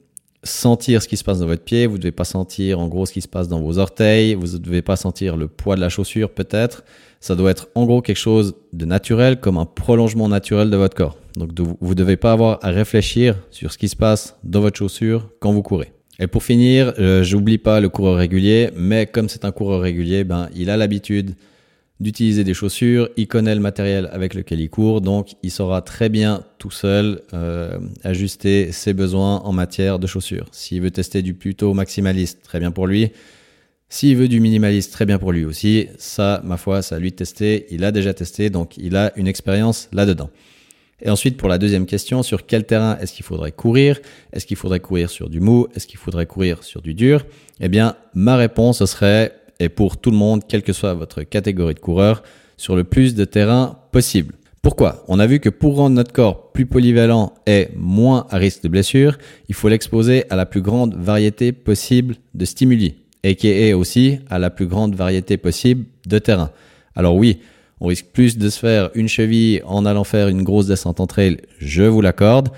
sentir 0.43 1.01
ce 1.01 1.08
qui 1.08 1.17
se 1.17 1.24
passe 1.24 1.39
dans 1.39 1.46
votre 1.46 1.63
pied, 1.63 1.86
vous 1.86 1.98
ne 1.98 2.01
devez 2.01 2.12
pas 2.12 2.24
sentir 2.24 2.79
en 2.79 2.88
gros 2.88 3.05
ce 3.05 3.13
qui 3.13 3.22
se 3.22 3.27
passe 3.27 3.48
dans 3.48 3.62
vos 3.62 3.77
orteils, 3.77 4.36
vous 4.36 4.53
ne 4.53 4.58
devez 4.58 4.81
pas 4.81 4.96
sentir 4.96 5.38
le 5.38 5.48
poids 5.48 5.75
de 5.75 5.81
la 5.81 5.89
chaussure 5.89 6.31
peut-être. 6.31 6.84
Ça 7.19 7.36
doit 7.36 7.51
être 7.51 7.67
en 7.75 7.86
gros 7.86 8.01
quelque 8.01 8.17
chose 8.17 8.55
de 8.72 8.86
naturel, 8.86 9.39
comme 9.39 9.58
un 9.58 9.65
prolongement 9.65 10.29
naturel 10.29 10.69
de 10.69 10.77
votre 10.77 10.96
corps. 10.96 11.17
Donc 11.36 11.50
vous 11.60 11.89
ne 11.89 11.93
devez 11.93 12.15
pas 12.15 12.31
avoir 12.31 12.60
à 12.62 12.69
réfléchir 12.69 13.36
sur 13.51 13.72
ce 13.72 13.77
qui 13.77 13.89
se 13.89 13.96
passe 13.96 14.38
dans 14.43 14.62
votre 14.62 14.77
chaussure 14.77 15.29
quand 15.39 15.51
vous 15.51 15.62
courez. 15.62 15.91
Et 16.19 16.27
pour 16.27 16.43
finir, 16.43 16.93
euh, 17.00 17.24
j'oublie 17.24 17.58
pas 17.58 17.79
le 17.79 17.89
coureur 17.89 18.17
régulier, 18.17 18.72
mais 18.75 19.05
comme 19.05 19.29
c'est 19.29 19.46
un 19.46 19.51
coureur 19.51 19.81
régulier, 19.81 20.24
ben 20.24 20.50
il 20.55 20.69
a 20.69 20.77
l'habitude 20.77 21.36
d'utiliser 22.00 22.44
des 22.44 22.53
chaussures, 22.53 23.10
il 23.18 23.27
connaît 23.27 23.56
le 23.56 23.62
matériel 23.62 24.10
avec 24.13 24.34
lequel 24.34 24.62
il 24.62 24.70
court, 24.70 25.01
donc 25.01 25.36
il 25.44 25.51
saura 25.51 25.82
très 25.82 26.08
bien 26.10 26.44
tout 26.58 26.72
seul 26.72 27.22
euh, 27.34 27.77
ajuster 28.03 28.72
ses 28.72 28.94
besoins 28.94 29.38
en 29.38 29.51
matière 29.51 30.00
de 30.00 30.08
chaussures. 30.08 30.48
S'il 30.51 30.82
veut 30.82 30.91
tester 30.91 31.22
du 31.22 31.34
plutôt 31.34 31.74
maximaliste, 31.74 32.41
très 32.44 32.60
bien 32.60 32.72
pour 32.72 32.88
lui. 32.88 33.12
S'il 33.89 34.15
veut 34.15 34.27
du 34.27 34.39
minimaliste, 34.39 34.94
très 34.94 35.06
bien 35.06 35.18
pour 35.18 35.32
lui 35.32 35.46
aussi. 35.46 35.88
Ça, 35.98 36.41
ma 36.46 36.58
foi, 36.58 36.82
ça 36.82 37.00
lui 37.00 37.10
de 37.10 37.15
tester. 37.15 37.65
Il 37.72 37.84
a 37.84 37.91
déjà 37.91 38.13
testé, 38.13 38.50
donc 38.50 38.77
il 38.77 38.96
a 38.96 39.12
une 39.18 39.27
expérience 39.27 39.89
là-dedans. 39.91 40.29
Et 41.01 41.10
ensuite, 41.10 41.38
pour 41.38 41.50
la 41.50 41.58
deuxième 41.58 41.86
question, 41.86 42.24
sur 42.24 42.46
quel 42.46 42.65
terrain 42.65 42.98
est-ce 43.00 43.13
qu'il 43.13 43.25
faudrait 43.25 43.53
courir? 43.53 44.00
Est-ce 44.34 44.46
qu'il 44.46 44.58
faudrait 44.58 44.82
courir 44.82 45.10
sur 45.10 45.29
du 45.29 45.39
mou? 45.39 45.68
Est-ce 45.75 45.88
qu'il 45.88 45.98
faudrait 45.98 46.25
courir 46.25 46.63
sur 46.63 46.82
du 46.82 46.94
dur? 46.94 47.25
Eh 47.62 47.70
bien, 47.70 47.96
ma 48.13 48.36
réponse 48.36 48.84
serait 48.86 49.34
et 49.60 49.70
pour 49.70 49.98
tout 49.98 50.12
le 50.12 50.18
monde, 50.18 50.44
quelle 50.48 50.63
que 50.63 50.74
soit 50.74 50.94
votre 50.94 51.24
catégorie 51.24 51.74
de 51.74 51.80
coureur, 51.80 52.24
sur 52.58 52.75
le 52.75 52.84
plus 52.84 53.16
de 53.16 53.25
terrain 53.25 53.80
possible. 53.92 54.36
Pourquoi? 54.62 55.06
On 55.08 55.20
a 55.20 55.28
vu 55.28 55.39
que 55.39 55.50
pour 55.50 55.78
rendre 55.78 55.96
notre 55.96 56.12
corps 56.12 56.51
plus 56.51 56.66
polyvalent 56.66 57.34
et 57.48 57.70
moins 57.75 58.28
à 58.30 58.38
risque 58.38 58.63
de 58.63 58.68
blessure, 58.68 59.18
il 59.48 59.56
faut 59.56 59.70
l'exposer 59.70 60.25
à 60.30 60.36
la 60.36 60.46
plus 60.46 60.62
grande 60.62 60.96
variété 60.96 61.54
possible 61.54 62.16
de 62.34 62.44
stimuli, 62.44 62.96
et 63.24 63.36
qui 63.36 63.48
est 63.48 63.74
aussi 63.74 64.20
à 64.30 64.38
la 64.38 64.50
plus 64.50 64.68
grande 64.68 64.96
variété 64.96 65.38
possible 65.38 65.86
de 66.06 66.20
terrain. 66.20 66.51
Alors 66.96 67.16
oui, 67.16 67.39
on 67.80 67.88
risque 67.88 68.08
plus 68.08 68.38
de 68.38 68.50
se 68.50 68.60
faire 68.60 68.89
une 68.96 69.08
cheville 69.08 69.62
en 69.66 69.86
allant 69.86 70.04
faire 70.04 70.28
une 70.28 70.44
grosse 70.44 70.68
descente 70.68 71.00
en 71.00 71.08
trail, 71.08 71.38
je 71.60 71.84
vous 71.84 72.01
l'accorde, 72.01 72.50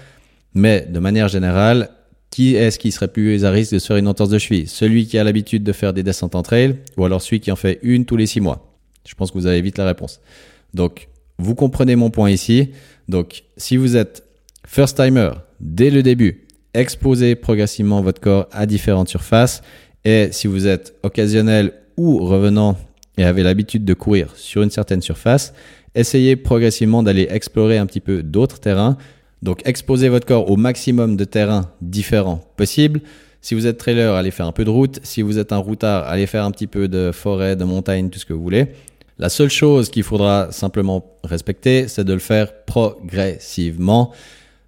mais 0.56 0.88
de 0.90 1.00
manière 1.00 1.28
générale, 1.28 1.90
qui 2.32 2.56
est-ce 2.56 2.80
qui 2.80 2.92
serait 2.92 3.10
plus 3.10 3.46
à 3.46 3.52
risque 3.52 3.74
de 3.74 3.80
se 3.80 3.88
faire 3.88 3.98
une 3.98 4.08
entorse 4.08 4.30
de 4.30 4.40
cheville? 4.40 4.68
Celui 4.68 5.06
qui 5.06 5.18
a 5.18 5.24
l'habitude 5.24 5.64
de 5.64 5.74
faire 5.74 5.94
des 5.94 6.02
descentes 6.02 6.34
en 6.34 6.42
trail 6.42 6.78
ou 6.98 7.06
alors 7.06 7.22
celui 7.22 7.42
qui 7.42 7.52
en 7.52 7.56
fait 7.56 7.80
une 7.84 8.06
tous 8.06 8.18
les 8.18 8.26
six 8.26 8.40
mois? 8.40 8.74
Je 9.08 9.14
pense 9.16 9.32
que 9.32 9.38
vous 9.38 9.48
avez 9.48 9.62
vite 9.62 9.78
la 9.78 9.86
réponse. 9.86 10.22
Donc, 10.74 11.10
vous 11.38 11.56
comprenez 11.56 11.96
mon 11.96 12.10
point 12.10 12.30
ici. 12.30 12.70
Donc, 13.10 13.44
si 13.58 13.78
vous 13.78 13.98
êtes 13.98 14.24
first 14.66 14.96
timer 14.96 15.32
dès 15.60 15.90
le 15.90 16.04
début, 16.04 16.48
exposez 16.74 17.36
progressivement 17.36 18.02
votre 18.02 18.22
corps 18.22 18.48
à 18.52 18.66
différentes 18.66 19.10
surfaces. 19.10 19.62
Et 20.06 20.30
si 20.32 20.48
vous 20.48 20.68
êtes 20.68 20.96
occasionnel 21.04 21.74
ou 21.98 22.20
revenant 22.20 22.78
et 23.18 23.24
avez 23.24 23.44
l'habitude 23.44 23.84
de 23.84 23.94
courir 23.94 24.36
sur 24.36 24.62
une 24.62 24.70
certaine 24.70 25.02
surface, 25.02 25.54
essayez 25.96 26.36
progressivement 26.36 27.04
d'aller 27.04 27.28
explorer 27.30 27.78
un 27.78 27.86
petit 27.86 28.00
peu 28.00 28.24
d'autres 28.24 28.60
terrains. 28.60 28.98
Donc 29.42 29.62
exposez 29.66 30.10
votre 30.10 30.28
corps 30.28 30.50
au 30.50 30.56
maximum 30.56 31.18
de 31.18 31.24
terrains 31.24 31.72
différents 31.82 32.42
possibles. 32.58 33.02
Si 33.42 33.56
vous 33.56 33.66
êtes 33.66 33.78
trailer, 33.78 34.14
allez 34.14 34.30
faire 34.30 34.46
un 34.46 34.52
peu 34.52 34.66
de 34.66 34.70
route. 34.70 35.00
Si 35.04 35.24
vous 35.24 35.40
êtes 35.40 35.52
un 35.52 35.58
routard, 35.58 36.08
allez 36.08 36.28
faire 36.28 36.46
un 36.46 36.52
petit 36.52 36.68
peu 36.68 36.88
de 36.88 37.12
forêt, 37.12 37.56
de 37.56 37.64
montagne, 37.64 38.10
tout 38.10 38.20
ce 38.20 38.26
que 38.26 38.34
vous 38.34 38.44
voulez. 38.44 38.68
La 39.18 39.30
seule 39.30 39.50
chose 39.50 39.90
qu'il 39.90 40.04
faudra 40.04 40.52
simplement 40.52 41.06
respecter, 41.24 41.88
c'est 41.88 42.04
de 42.04 42.14
le 42.14 42.20
faire 42.20 42.66
progressivement. 42.66 44.12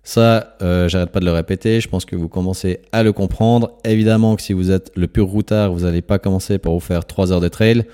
Ça, 0.04 0.58
euh, 0.62 0.90
j'arrête 0.90 1.12
pas 1.12 1.20
de 1.20 1.26
le 1.26 1.32
répéter. 1.32 1.80
Je 1.80 1.88
pense 1.88 2.06
que 2.06 2.16
vous 2.16 2.28
commencez 2.28 2.82
à 2.92 3.04
le 3.04 3.14
comprendre. 3.14 3.72
Évidemment 3.86 4.36
que 4.36 4.42
si 4.42 4.54
vous 4.54 4.70
êtes 4.70 4.92
le 4.96 5.08
pur 5.08 5.28
routard, 5.28 5.72
vous 5.72 5.82
n'allez 5.82 6.02
pas 6.02 6.20
commencer 6.20 6.58
par 6.58 6.74
vous 6.74 6.80
faire 6.80 7.06
3 7.06 7.32
heures 7.32 7.42
de 7.42 7.48
trail. 7.48 7.86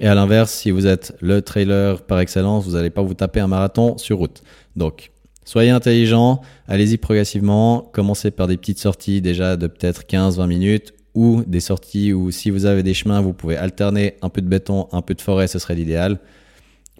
Et 0.00 0.08
à 0.08 0.14
l'inverse, 0.14 0.50
si 0.50 0.70
vous 0.70 0.86
êtes 0.86 1.14
le 1.20 1.42
trailer 1.42 2.02
par 2.02 2.18
excellence, 2.18 2.64
vous 2.64 2.72
n'allez 2.72 2.90
pas 2.90 3.02
vous 3.02 3.14
taper 3.14 3.40
un 3.40 3.46
marathon 3.46 3.96
sur 3.98 4.18
route. 4.18 4.42
Donc, 4.74 5.12
soyez 5.44 5.70
intelligent, 5.70 6.40
allez-y 6.68 6.96
progressivement, 6.96 7.88
commencez 7.92 8.30
par 8.30 8.46
des 8.46 8.56
petites 8.56 8.78
sorties 8.78 9.20
déjà 9.20 9.56
de 9.56 9.66
peut-être 9.66 10.02
15-20 10.02 10.46
minutes 10.46 10.94
ou 11.14 11.42
des 11.46 11.60
sorties 11.60 12.12
où 12.12 12.30
si 12.30 12.50
vous 12.50 12.66
avez 12.66 12.82
des 12.82 12.94
chemins, 12.94 13.20
vous 13.20 13.32
pouvez 13.32 13.56
alterner 13.56 14.14
un 14.22 14.28
peu 14.28 14.40
de 14.40 14.48
béton, 14.48 14.88
un 14.92 15.02
peu 15.02 15.14
de 15.14 15.20
forêt, 15.20 15.46
ce 15.46 15.58
serait 15.58 15.74
l'idéal. 15.74 16.18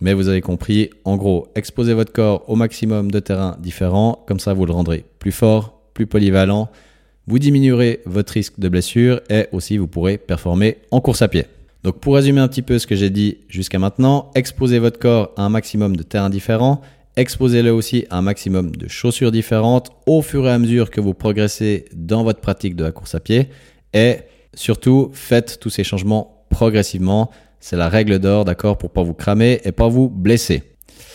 Mais 0.01 0.15
vous 0.15 0.29
avez 0.29 0.41
compris, 0.41 0.91
en 1.05 1.17
gros, 1.17 1.49
exposez 1.55 1.95
votre 1.95 2.13
corps 2.13 2.45
au 2.49 2.57
maximum 2.57 3.11
de 3.11 3.21
terrains 3.21 3.57
différents, 3.61 4.25
comme 4.27 4.41
ça 4.41 4.53
vous 4.53 4.67
le 4.67 4.73
rendrez 4.73 5.05
plus 5.19 5.33
fort, 5.33 5.81
plus 5.95 6.07
polyvalent, 6.07 6.69
vous 7.27 7.39
diminuerez 7.39 8.01
votre 8.05 8.33
risque 8.33 8.59
de 8.59 8.69
blessure 8.69 9.21
et 9.31 9.47
aussi 9.53 9.79
vous 9.79 9.87
pourrez 9.87 10.19
performer 10.19 10.79
en 10.91 11.01
course 11.01 11.23
à 11.23 11.29
pied. 11.29 11.47
Donc 11.83 12.01
pour 12.01 12.15
résumer 12.15 12.41
un 12.41 12.49
petit 12.49 12.63
peu 12.63 12.79
ce 12.79 12.87
que 12.87 12.97
j'ai 12.97 13.11
dit 13.11 13.39
jusqu'à 13.49 13.79
maintenant, 13.79 14.31
exposez 14.35 14.79
votre 14.79 14.99
corps 14.99 15.33
à 15.37 15.43
un 15.43 15.49
maximum 15.49 15.97
de 15.97 16.03
terrains 16.03 16.31
différents, 16.31 16.81
exposez-le 17.17 17.73
aussi 17.73 18.07
à 18.11 18.19
un 18.19 18.23
maximum 18.23 18.75
de 18.75 18.89
chaussures 18.89 19.33
différentes 19.33 19.91
au 20.07 20.23
fur 20.23 20.47
et 20.47 20.51
à 20.51 20.59
mesure 20.59 20.91
que 20.91 21.01
vous 21.01 21.15
progressez 21.15 21.87
dans 21.95 22.25
votre 22.25 22.41
pratique 22.41 22.77
de 22.77 22.85
la 22.85 22.93
course 22.93 23.15
à 23.15 23.21
pied 23.21 23.49
et 23.93 24.17
surtout 24.55 25.11
faites 25.13 25.59
tous 25.61 25.71
ces 25.71 25.85
changements 25.85 26.47
progressivement 26.51 27.31
c'est 27.65 27.77
la 27.77 27.89
règle 27.89 28.19
d'or, 28.19 28.45
d'accord, 28.45 28.77
pour 28.77 28.91
pas 28.91 29.03
vous 29.03 29.15
cramer 29.15 29.59
et 29.65 29.73
pas 29.73 29.89
vous 29.89 30.11
blesser. 30.11 30.65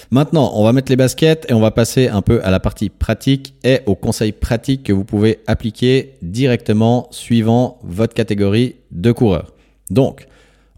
Maintenant, 0.09 0.51
on 0.55 0.63
va 0.63 0.73
mettre 0.73 0.91
les 0.91 0.95
baskets 0.95 1.45
et 1.47 1.53
on 1.53 1.59
va 1.59 1.69
passer 1.69 2.07
un 2.07 2.23
peu 2.23 2.43
à 2.43 2.49
la 2.49 2.59
partie 2.59 2.89
pratique 2.89 3.53
et 3.63 3.81
aux 3.85 3.93
conseils 3.93 4.31
pratiques 4.31 4.81
que 4.81 4.91
vous 4.91 5.03
pouvez 5.03 5.41
appliquer 5.45 6.15
directement 6.23 7.07
suivant 7.11 7.77
votre 7.83 8.15
catégorie 8.15 8.77
de 8.89 9.11
coureur. 9.11 9.53
Donc, 9.91 10.25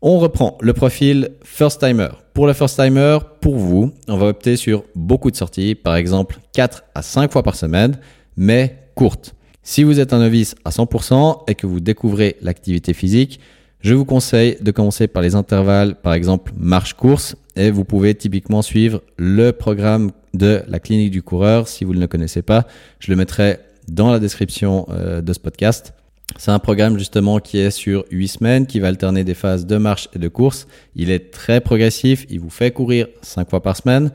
on 0.02 0.18
reprend 0.20 0.58
le 0.62 0.74
profil 0.74 1.30
first 1.44 1.80
timer. 1.80 2.10
Pour 2.34 2.48
le 2.48 2.54
first 2.54 2.80
timer, 2.80 3.20
pour 3.40 3.58
vous, 3.58 3.92
on 4.08 4.18
va 4.18 4.28
opter 4.28 4.56
sur 4.56 4.84
beaucoup 4.96 5.30
de 5.30 5.36
sorties, 5.36 5.76
par 5.76 5.96
exemple 5.96 6.40
4 6.54 6.84
à 6.96 7.02
5 7.02 7.32
fois 7.32 7.44
par 7.44 7.56
semaine, 7.56 8.00
mais 8.36 8.78
courtes. 8.96 9.36
Si 9.64 9.84
vous 9.84 10.00
êtes 10.00 10.14
un 10.14 10.20
novice 10.20 10.56
à 10.66 10.72
100% 10.72 11.44
et 11.48 11.56
que 11.56 11.68
vous 11.68 11.80
découvrez 11.80 12.38
l'activité 12.42 12.94
physique, 12.94 13.40
je 13.82 13.94
vous 13.94 14.06
conseille 14.06 14.58
de 14.62 14.72
commencer 14.72 15.08
par 15.08 15.22
les 15.22 15.36
intervalles, 15.36 15.96
par 15.96 16.14
exemple 16.14 16.52
marche-course, 16.58 17.36
et 17.56 17.70
vous 17.70 17.84
pouvez 17.84 18.16
typiquement 18.16 18.62
suivre 18.62 19.02
le 19.18 19.52
programme 19.52 20.12
de 20.34 20.64
la 20.68 20.80
clinique 20.80 21.12
du 21.12 21.22
coureur. 21.22 21.68
Si 21.68 21.84
vous 21.84 21.94
ne 21.94 22.00
le 22.00 22.08
connaissez 22.08 22.42
pas, 22.42 22.66
je 23.00 23.12
le 23.12 23.18
mettrai 23.18 23.60
dans 23.88 24.12
la 24.12 24.20
description 24.20 24.88
euh, 24.90 25.22
de 25.22 25.34
ce 25.34 25.40
podcast. 25.40 25.94
C'est 26.38 26.52
un 26.52 26.60
programme 26.60 26.98
justement 26.98 27.40
qui 27.40 27.60
est 27.60 27.72
sur 27.72 28.06
8 28.12 28.28
semaines, 28.28 28.66
qui 28.66 28.80
va 28.80 28.88
alterner 28.88 29.24
des 29.24 29.34
phases 29.34 29.66
de 29.66 29.78
marche 29.78 30.10
et 30.14 30.20
de 30.20 30.28
course. 30.28 30.68
Il 30.96 31.12
est 31.12 31.32
très 31.32 31.62
progressif, 31.62 32.26
il 32.30 32.40
vous 32.40 32.50
fait 32.50 32.72
courir 32.72 33.08
5 33.22 33.50
fois 33.50 33.62
par 33.62 33.78
semaine. 33.78 34.12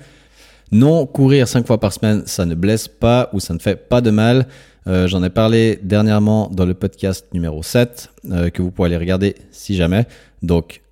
Non, 0.73 1.07
courir 1.07 1.47
5 1.47 1.67
fois 1.67 1.79
par 1.79 1.93
semaine, 1.93 2.23
ça 2.27 2.45
ne 2.45 2.55
blesse 2.55 2.89
pas 2.89 3.31
ou 3.33 3.41
ça 3.41 3.55
ne 3.55 3.59
fait 3.59 3.77
pas 3.77 4.01
de 4.01 4.11
mal. 4.11 4.49
Euh, 4.89 5.09
j'en 5.09 5.23
ai 5.23 5.31
parlé 5.31 5.79
dernièrement 5.83 6.49
dans 6.49 6.65
le 6.65 6.75
podcast 6.75 7.27
numéro 7.33 7.63
7 7.63 8.11
euh, 8.31 8.51
que 8.51 8.63
vous 8.63 8.71
pouvez 8.71 8.87
aller 8.87 8.97
regarder 8.97 9.35
si 9.51 9.77
jamais. 9.77 10.07
Donc, 10.43 10.83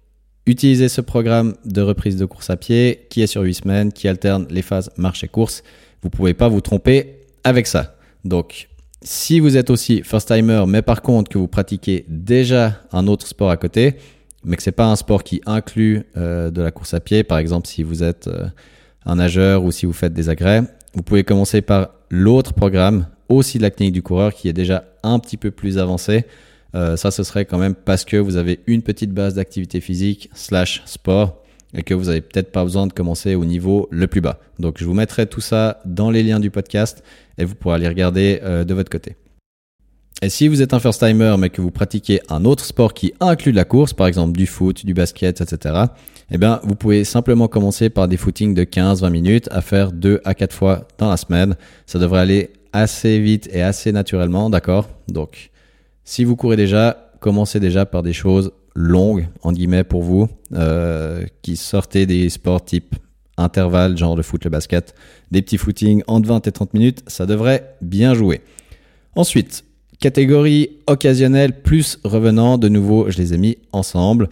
utilisez 0.47 0.89
ce 0.89 1.01
programme 1.01 1.55
de 1.65 1.81
reprise 1.81 2.17
de 2.17 2.25
course 2.25 2.51
à 2.51 2.57
pied 2.57 3.07
qui 3.09 3.23
est 3.23 3.27
sur 3.27 3.43
8 3.43 3.55
semaines, 3.55 3.93
qui 3.93 4.09
alterne 4.09 4.47
les 4.51 4.63
phases 4.63 4.91
marche 4.97 5.25
et 5.25 5.29
course. 5.29 5.63
Vous 6.03 6.11
pouvez 6.11 6.35
pas 6.35 6.49
vous 6.49 6.61
tromper 6.61 7.21
avec 7.45 7.67
ça. 7.67 7.97
Donc, 8.25 8.69
si 9.05 9.39
vous 9.39 9.57
êtes 9.57 9.71
aussi 9.71 10.03
first 10.03 10.29
timer, 10.29 10.65
mais 10.67 10.83
par 10.83 11.03
contre 11.03 11.31
que 11.31 11.39
vous 11.39 11.49
pratiquez 11.49 12.05
déjà 12.09 12.83
un 12.93 13.07
autre 13.07 13.27
sport 13.27 13.51
à 13.51 13.57
côté, 13.57 13.97
mais 14.45 14.57
que 14.57 14.63
c'est 14.63 14.73
pas 14.73 14.87
un 14.87 14.97
sport 14.97 15.23
qui 15.23 15.41
inclut 15.47 16.03
euh, 16.17 16.51
de 16.51 16.61
la 16.61 16.71
course 16.71 16.95
à 16.95 17.01
pied, 17.01 17.23
par 17.23 17.39
exemple 17.39 17.69
si 17.69 17.83
vous 17.83 18.03
êtes 18.03 18.29
un 19.07 19.17
nageur 19.17 19.65
ou 19.65 19.71
si 19.71 19.87
vous 19.87 19.93
faites 19.93 20.13
des 20.13 20.29
agrès, 20.29 20.63
vous 20.95 21.03
pouvez 21.03 21.25
commencer 21.25 21.61
par 21.61 21.91
l'autre 22.11 22.55
programme 22.55 23.07
aussi 23.29 23.59
de 23.59 23.63
la 23.63 23.71
clinique 23.71 23.95
du 23.95 24.03
coureur 24.03 24.33
qui 24.35 24.49
est 24.49 24.53
déjà 24.53 24.85
un 25.03 25.19
petit 25.19 25.37
peu 25.37 25.51
plus 25.51 25.79
avancée. 25.79 26.25
Euh, 26.75 26.97
ça, 26.97 27.11
ce 27.11 27.23
serait 27.23 27.45
quand 27.45 27.59
même 27.59 27.75
parce 27.75 28.05
que 28.05 28.17
vous 28.17 28.37
avez 28.37 28.61
une 28.67 28.83
petite 28.83 29.13
base 29.13 29.35
d'activité 29.35 29.81
physique 29.81 30.31
slash 30.35 30.83
sport 30.87 31.43
et 31.75 31.83
que 31.83 31.95
vous 31.95 32.09
avez 32.09 32.21
peut-être 32.21 32.53
pas 32.53 32.63
besoin 32.63 32.87
de 32.87 32.93
commencer 32.93 33.35
au 33.35 33.45
niveau 33.45 33.89
le 33.91 34.07
plus 34.07 34.21
bas. 34.21 34.39
Donc, 34.59 34.77
je 34.79 34.85
vous 34.85 34.95
mettrai 34.95 35.27
tout 35.27 35.41
ça 35.41 35.81
dans 35.85 36.11
les 36.11 36.23
liens 36.23 36.41
du 36.41 36.51
podcast 36.51 37.03
et 37.39 37.45
vous 37.45 37.55
pourrez 37.55 37.75
aller 37.75 37.89
regarder 37.89 38.41
euh, 38.43 38.65
de 38.65 38.75
votre 38.75 38.91
côté. 38.91 39.17
Et 40.23 40.31
si 40.31 40.49
vous 40.49 40.63
êtes 40.63 40.73
un 40.73 40.81
first 40.81 41.05
timer 41.05 41.35
mais 41.39 41.51
que 41.51 41.61
vous 41.61 41.73
pratiquez 41.73 42.21
un 42.29 42.45
autre 42.45 42.65
sport 42.65 42.95
qui 42.95 43.13
inclut 43.21 43.53
de 43.53 43.57
la 43.57 43.65
course, 43.65 43.93
par 43.93 44.07
exemple 44.07 44.39
du 44.39 44.47
foot, 44.47 44.87
du 44.87 44.95
basket, 44.95 45.41
etc., 45.41 45.87
eh 46.31 46.39
bien, 46.39 46.61
vous 46.63 46.75
pouvez 46.75 47.05
simplement 47.05 47.49
commencer 47.49 47.91
par 47.91 48.09
des 48.09 48.17
footings 48.17 48.55
de 48.55 48.65
15-20 48.65 49.11
minutes 49.11 49.49
à 49.51 49.61
faire 49.61 49.93
2 49.93 50.23
à 50.25 50.35
4 50.35 50.55
fois 50.55 50.89
dans 50.99 51.11
la 51.11 51.17
semaine. 51.17 51.57
Ça 51.85 51.99
devrait 51.99 52.21
aller 52.21 52.51
assez 52.73 53.21
vite 53.21 53.49
et 53.53 53.63
assez 53.63 53.93
naturellement, 53.93 54.49
d'accord? 54.49 54.89
Donc, 55.09 55.51
si 56.05 56.25
vous 56.25 56.37
courez 56.37 56.57
déjà, 56.57 57.11
commencez 57.21 57.61
déjà 57.61 57.85
par 57.85 58.03
des 58.03 58.13
choses 58.13 58.53
longues, 58.75 59.29
en 59.43 59.53
guillemets, 59.53 59.85
pour 59.85 60.03
vous, 60.03 60.29
euh, 60.53 61.25
qui 61.43 61.57
sortez 61.57 62.07
des 62.07 62.29
sports 62.29 62.65
type 62.65 62.97
intervalle, 63.37 63.97
genre 63.97 64.17
le 64.17 64.23
foot, 64.23 64.45
le 64.45 64.51
basket, 64.51 64.95
des 65.31 65.43
petits 65.43 65.59
footings 65.59 66.03
entre 66.07 66.29
20 66.29 66.47
et 66.47 66.53
30 66.53 66.75
minutes, 66.75 67.03
ça 67.07 67.27
devrait 67.27 67.77
bien 67.81 68.15
jouer. 68.15 68.41
Ensuite, 69.17 69.65
catégorie 70.01 70.71
occasionnelle 70.87 71.63
plus 71.63 71.99
revenant, 72.05 72.59
de 72.59 72.69
nouveau, 72.69 73.11
je 73.11 73.19
les 73.19 73.35
ai 73.35 73.39
mis 73.39 73.59
ensemble. 73.73 74.29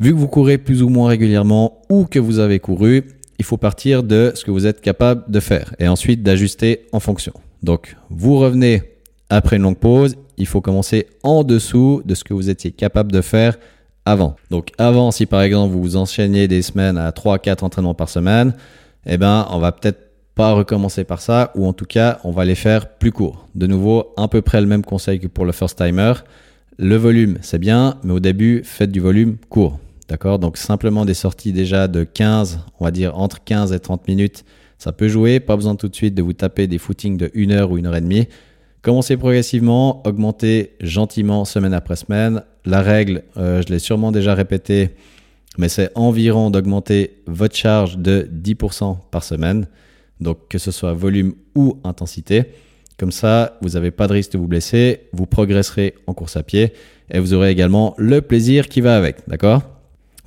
Vu 0.00 0.12
que 0.12 0.18
vous 0.18 0.28
courez 0.28 0.58
plus 0.58 0.82
ou 0.82 0.88
moins 0.88 1.08
régulièrement 1.08 1.82
ou 1.88 2.04
que 2.04 2.18
vous 2.18 2.38
avez 2.38 2.60
couru, 2.60 3.04
il 3.38 3.44
faut 3.44 3.56
partir 3.56 4.02
de 4.02 4.32
ce 4.34 4.44
que 4.44 4.50
vous 4.50 4.66
êtes 4.66 4.80
capable 4.80 5.30
de 5.30 5.40
faire 5.40 5.74
et 5.78 5.88
ensuite 5.88 6.22
d'ajuster 6.22 6.86
en 6.92 7.00
fonction. 7.00 7.32
Donc, 7.62 7.96
vous 8.10 8.38
revenez 8.38 8.82
après 9.30 9.56
une 9.56 9.62
longue 9.62 9.78
pause, 9.78 10.16
il 10.36 10.46
faut 10.46 10.60
commencer 10.60 11.06
en 11.22 11.44
dessous 11.44 12.02
de 12.04 12.14
ce 12.14 12.24
que 12.24 12.34
vous 12.34 12.48
étiez 12.48 12.70
capable 12.70 13.12
de 13.12 13.20
faire 13.20 13.58
avant. 14.04 14.36
Donc, 14.50 14.70
avant, 14.78 15.10
si 15.10 15.26
par 15.26 15.42
exemple 15.42 15.74
vous 15.74 15.96
enchaîniez 15.96 16.48
des 16.48 16.62
semaines 16.62 16.96
à 16.96 17.10
3-4 17.10 17.64
entraînements 17.64 17.94
par 17.94 18.08
semaine, 18.08 18.54
eh 19.06 19.18
ben, 19.18 19.46
on 19.50 19.58
va 19.58 19.72
peut-être 19.72 19.98
pas 20.34 20.52
recommencer 20.52 21.04
par 21.04 21.20
ça, 21.20 21.50
ou 21.56 21.66
en 21.66 21.72
tout 21.72 21.84
cas, 21.84 22.20
on 22.22 22.30
va 22.30 22.44
les 22.44 22.54
faire 22.54 22.96
plus 22.96 23.10
courts. 23.10 23.48
De 23.54 23.66
nouveau, 23.66 24.14
à 24.16 24.28
peu 24.28 24.40
près 24.40 24.60
le 24.60 24.68
même 24.68 24.84
conseil 24.84 25.18
que 25.18 25.26
pour 25.26 25.44
le 25.44 25.52
first 25.52 25.76
timer. 25.76 26.12
Le 26.78 26.94
volume, 26.94 27.38
c'est 27.42 27.58
bien, 27.58 27.96
mais 28.04 28.12
au 28.12 28.20
début, 28.20 28.62
faites 28.64 28.92
du 28.92 29.00
volume 29.00 29.36
court. 29.48 29.80
D'accord? 30.08 30.38
Donc, 30.38 30.56
simplement 30.56 31.04
des 31.04 31.14
sorties 31.14 31.52
déjà 31.52 31.88
de 31.88 32.04
15, 32.04 32.60
on 32.78 32.84
va 32.84 32.92
dire 32.92 33.18
entre 33.18 33.42
15 33.42 33.72
et 33.72 33.80
30 33.80 34.06
minutes 34.06 34.44
ça 34.78 34.92
peut 34.92 35.08
jouer, 35.08 35.40
pas 35.40 35.56
besoin 35.56 35.74
tout 35.74 35.88
de 35.88 35.96
suite 35.96 36.14
de 36.14 36.22
vous 36.22 36.32
taper 36.32 36.68
des 36.68 36.78
footings 36.78 37.16
de 37.16 37.30
1 37.34 37.50
heure 37.50 37.72
ou 37.72 37.78
une 37.78 37.86
heure 37.86 37.96
et 37.96 38.00
demie. 38.00 38.28
Commencez 38.82 39.16
progressivement, 39.16 40.06
augmentez 40.06 40.72
gentiment 40.80 41.44
semaine 41.44 41.74
après 41.74 41.96
semaine. 41.96 42.42
La 42.64 42.80
règle, 42.80 43.24
euh, 43.36 43.60
je 43.66 43.72
l'ai 43.72 43.80
sûrement 43.80 44.12
déjà 44.12 44.34
répété, 44.34 44.90
mais 45.58 45.68
c'est 45.68 45.90
environ 45.96 46.50
d'augmenter 46.50 47.16
votre 47.26 47.56
charge 47.56 47.98
de 47.98 48.28
10% 48.32 48.98
par 49.10 49.24
semaine. 49.24 49.66
Donc 50.20 50.48
que 50.48 50.58
ce 50.58 50.70
soit 50.70 50.94
volume 50.94 51.34
ou 51.54 51.78
intensité. 51.82 52.44
Comme 52.98 53.12
ça, 53.12 53.58
vous 53.62 53.70
n'avez 53.70 53.90
pas 53.90 54.06
de 54.06 54.12
risque 54.12 54.32
de 54.32 54.38
vous 54.38 54.48
blesser, 54.48 55.02
vous 55.12 55.26
progresserez 55.26 55.94
en 56.06 56.14
course 56.14 56.36
à 56.36 56.42
pied 56.42 56.72
et 57.10 57.20
vous 57.20 57.34
aurez 57.34 57.50
également 57.50 57.94
le 57.96 58.22
plaisir 58.22 58.68
qui 58.68 58.80
va 58.80 58.96
avec. 58.96 59.28
D'accord? 59.28 59.62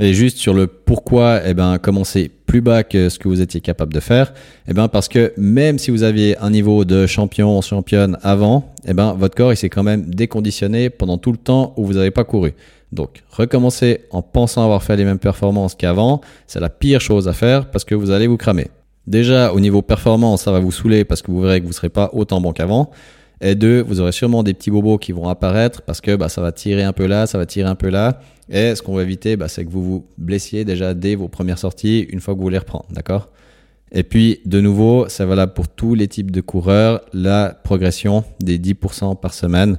Et 0.04 0.16
juste 0.16 0.40
sur 0.40 0.56
le 0.56 0.66
pourquoi, 0.66 1.42
eh 1.46 1.54
ben, 1.54 1.78
commencer 1.78 2.32
plus 2.48 2.62
bas 2.62 2.84
que 2.84 3.10
ce 3.10 3.20
que 3.20 3.28
vous 3.28 3.40
étiez 3.40 3.62
capable 3.62 3.94
de 3.94 4.00
faire, 4.00 4.34
eh 4.68 4.74
ben, 4.74 4.88
parce 4.88 5.08
que 5.08 5.32
même 5.38 5.78
si 5.78 5.92
vous 5.92 6.02
aviez 6.02 6.36
un 6.40 6.50
niveau 6.50 6.86
de 6.86 7.06
champion 7.06 7.62
championne 7.62 8.18
avant, 8.24 8.74
eh 8.88 8.96
ben, 8.96 9.14
votre 9.14 9.36
corps, 9.36 9.54
il 9.54 9.58
s'est 9.58 9.70
quand 9.70 9.84
même 9.84 10.10
déconditionné 10.10 10.90
pendant 10.90 11.20
tout 11.20 11.32
le 11.32 11.38
temps 11.38 11.76
où 11.78 11.86
vous 11.86 11.94
n'avez 11.94 12.10
pas 12.10 12.24
couru. 12.24 12.54
Donc, 12.92 13.22
recommencer 13.30 14.02
en 14.10 14.24
pensant 14.24 14.64
avoir 14.64 14.82
fait 14.82 14.96
les 14.96 15.06
mêmes 15.06 15.20
performances 15.20 15.76
qu'avant, 15.76 16.22
c'est 16.48 16.60
la 16.60 16.70
pire 16.70 17.00
chose 17.00 17.28
à 17.28 17.34
faire 17.34 17.70
parce 17.70 17.86
que 17.86 17.94
vous 17.94 18.10
allez 18.10 18.26
vous 18.26 18.38
cramer. 18.38 18.70
Déjà, 19.06 19.54
au 19.54 19.60
niveau 19.60 19.84
performance, 19.84 20.42
ça 20.42 20.52
va 20.52 20.60
vous 20.60 20.72
saouler 20.72 21.06
parce 21.06 21.22
que 21.22 21.30
vous 21.30 21.42
verrez 21.42 21.60
que 21.60 21.66
vous 21.66 21.72
ne 21.72 21.76
serez 21.76 21.90
pas 21.90 22.10
autant 22.14 22.42
bon 22.42 22.54
qu'avant. 22.54 22.90
Et 23.42 23.56
deux, 23.56 23.82
vous 23.82 24.00
aurez 24.00 24.12
sûrement 24.12 24.44
des 24.44 24.54
petits 24.54 24.70
bobos 24.70 25.00
qui 25.00 25.12
vont 25.12 25.28
apparaître 25.28 25.82
parce 25.82 26.00
que 26.00 26.16
bah, 26.16 26.30
ça 26.30 26.42
va 26.42 26.52
tirer 26.52 26.84
un 26.84 26.94
peu 26.94 27.08
là, 27.08 27.26
ça 27.26 27.40
va 27.40 27.48
tirer 27.48 27.68
un 27.68 27.76
peu 27.76 27.90
là. 27.90 28.22
Et 28.50 28.76
ce 28.76 28.84
qu'on 28.84 28.94
va 28.94 29.02
éviter, 29.02 29.36
bah, 29.36 29.48
c'est 29.48 29.66
que 29.66 29.70
vous 29.72 29.84
vous 29.84 30.06
blessiez 30.18 30.64
déjà 30.64 30.94
dès 30.94 31.16
vos 31.16 31.28
premières 31.28 31.58
sorties 31.58 32.02
une 32.02 32.20
fois 32.20 32.36
que 32.36 32.40
vous 32.40 32.50
les 32.50 32.60
reprendre, 32.60 32.86
d'accord? 32.92 33.30
Et 33.92 34.04
puis, 34.04 34.40
de 34.46 34.62
nouveau, 34.62 35.10
ça 35.10 35.26
valable 35.26 35.54
pour 35.54 35.68
tous 35.68 35.96
les 35.96 36.08
types 36.08 36.32
de 36.32 36.40
coureurs, 36.40 37.02
la 37.14 37.58
progression 37.64 38.24
des 38.40 38.58
10% 38.58 39.20
par 39.20 39.34
semaine. 39.34 39.78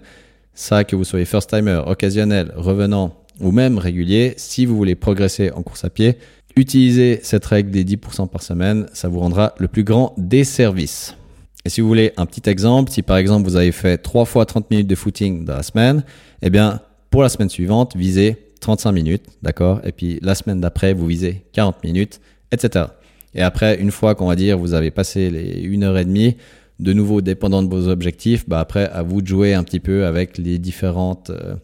Ça, 0.55 0.85
que 0.85 0.97
vous 0.97 1.05
soyez 1.05 1.25
first-timer, 1.25 1.83
occasionnel, 1.87 2.53
revenant 2.57 3.15
ou 3.41 3.53
même 3.53 3.79
régulier, 3.79 4.35
si 4.37 4.67
vous 4.67 4.77
voulez 4.77 4.97
progresser 4.97 5.51
en 5.53 5.63
course 5.63 5.85
à 5.85 5.91
pied, 5.91 6.19
utilisez 6.57 7.21
cette 7.23 7.47
règle 7.47 7.71
des 7.71 7.85
10% 7.85 8.29
par 8.29 8.43
semaine, 8.43 8.87
ça 8.93 9.09
vous 9.09 9.21
rendra 9.21 9.55
le 9.59 9.69
plus 9.69 9.85
grand 9.85 10.15
des 10.19 10.45
services. 10.45 11.17
Et 11.65 11.71
si 11.71 11.81
vous 11.81 11.89
voulez 11.89 12.13
un 12.17 12.27
petit 12.27 12.49
exemple, 12.49 12.91
si 12.91 13.03
par 13.03 13.17
exemple 13.17 13.49
vous 13.49 13.57
avez 13.57 13.73
fait 13.73 13.99
3 13.99 14.25
fois 14.25 14.47
30 14.47 14.71
minutes 14.71 14.89
de 14.89 14.95
footing 14.95 15.45
dans 15.45 15.57
la 15.57 15.63
semaine, 15.63 16.05
eh 16.43 16.51
bien 16.51 16.81
pour 17.11 17.23
la 17.23 17.29
semaine 17.29 17.51
suivante, 17.51 17.97
visez 17.97 18.37
35 18.61 18.93
minutes, 18.93 19.25
d'accord? 19.43 19.81
Et 19.85 19.93
puis 19.93 20.19
la 20.23 20.35
semaine 20.35 20.61
d'après, 20.61 20.95
vous 20.95 21.07
visez 21.07 21.45
40 21.53 21.85
minutes, 21.85 22.21
etc. 22.51 22.87
Et 23.35 23.43
après, 23.43 23.81
une 23.81 23.91
fois 23.91 24.15
qu'on 24.15 24.27
va 24.27 24.37
dire 24.37 24.59
vous 24.59 24.75
avez 24.75 24.91
passé 24.91 25.31
les 25.31 25.67
1 25.67 25.83
heure 25.83 25.99
et 25.99 26.05
demie, 26.05 26.37
de 26.81 26.93
nouveau 26.93 27.21
dépendant 27.21 27.63
de 27.63 27.69
vos 27.69 27.89
objectifs, 27.89 28.49
bah 28.49 28.59
après 28.59 28.87
à 28.87 29.03
vous 29.03 29.23
de 29.23 29.27
jouer 29.27 29.55
un 29.55 29.63
petit 29.63 29.81
peu 29.81 30.05
avec 30.05 30.39
les 30.39 30.59
différentes 30.59 31.31
euh, 31.31 31.55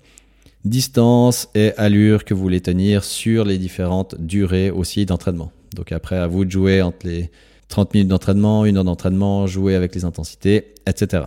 distances 0.65 1.49
et 1.55 1.73
allures 1.77 2.25
que 2.25 2.35
vous 2.35 2.43
voulez 2.43 2.61
tenir 2.61 3.03
sur 3.03 3.45
les 3.45 3.59
différentes 3.59 4.15
durées 4.21 4.71
aussi 4.71 5.07
d'entraînement. 5.07 5.51
Donc 5.75 5.91
après 5.91 6.17
à 6.17 6.29
vous 6.29 6.45
de 6.45 6.51
jouer 6.51 6.83
entre 6.83 7.07
les 7.07 7.31
30 7.69 7.95
minutes 7.95 8.09
d'entraînement, 8.09 8.65
une 8.65 8.77
heure 8.77 8.85
d'entraînement, 8.85 9.47
jouer 9.47 9.75
avec 9.75 9.95
les 9.95 10.05
intensités, 10.05 10.75
etc. 10.87 11.25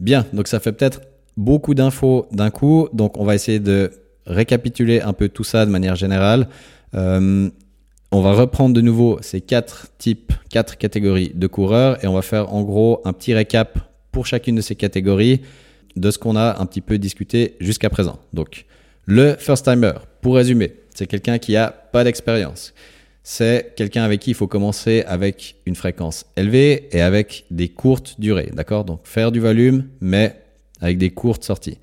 Bien, 0.00 0.26
donc 0.32 0.48
ça 0.48 0.60
fait 0.60 0.72
peut-être 0.72 1.00
beaucoup 1.36 1.74
d'infos 1.74 2.26
d'un 2.32 2.50
coup, 2.50 2.88
donc 2.92 3.18
on 3.18 3.24
va 3.24 3.34
essayer 3.34 3.60
de 3.60 3.90
récapituler 4.26 5.00
un 5.00 5.12
peu 5.12 5.28
tout 5.28 5.44
ça 5.44 5.64
de 5.64 5.70
manière 5.70 5.96
générale. 5.96 6.48
Euh, 6.94 7.48
on 8.12 8.20
va 8.20 8.32
reprendre 8.32 8.74
de 8.74 8.80
nouveau 8.80 9.18
ces 9.20 9.40
quatre 9.40 9.88
types, 9.98 10.32
quatre 10.50 10.78
catégories 10.78 11.32
de 11.34 11.46
coureurs 11.46 12.02
et 12.04 12.06
on 12.06 12.14
va 12.14 12.22
faire 12.22 12.52
en 12.52 12.62
gros 12.62 13.00
un 13.04 13.12
petit 13.12 13.34
récap 13.34 13.78
pour 14.12 14.26
chacune 14.26 14.56
de 14.56 14.60
ces 14.60 14.76
catégories 14.76 15.42
de 15.96 16.10
ce 16.10 16.18
qu'on 16.18 16.36
a 16.36 16.60
un 16.60 16.66
petit 16.66 16.80
peu 16.80 16.98
discuté 16.98 17.56
jusqu'à 17.60 17.90
présent. 17.90 18.18
Donc, 18.32 18.66
le 19.06 19.36
first 19.38 19.64
timer, 19.64 19.92
pour 20.20 20.36
résumer, 20.36 20.74
c'est 20.94 21.06
quelqu'un 21.06 21.38
qui 21.38 21.56
a 21.56 21.70
pas 21.70 22.04
d'expérience, 22.04 22.74
c'est 23.28 23.72
quelqu'un 23.74 24.04
avec 24.04 24.20
qui 24.20 24.30
il 24.30 24.34
faut 24.34 24.46
commencer 24.46 25.02
avec 25.04 25.56
une 25.66 25.74
fréquence 25.74 26.26
élevée 26.36 26.88
et 26.92 27.00
avec 27.00 27.44
des 27.50 27.68
courtes 27.68 28.20
durées, 28.20 28.52
d'accord? 28.52 28.84
Donc 28.84 29.00
faire 29.02 29.32
du 29.32 29.40
volume, 29.40 29.88
mais 30.00 30.36
avec 30.80 30.96
des 30.96 31.10
courtes 31.10 31.42
sorties. 31.42 31.78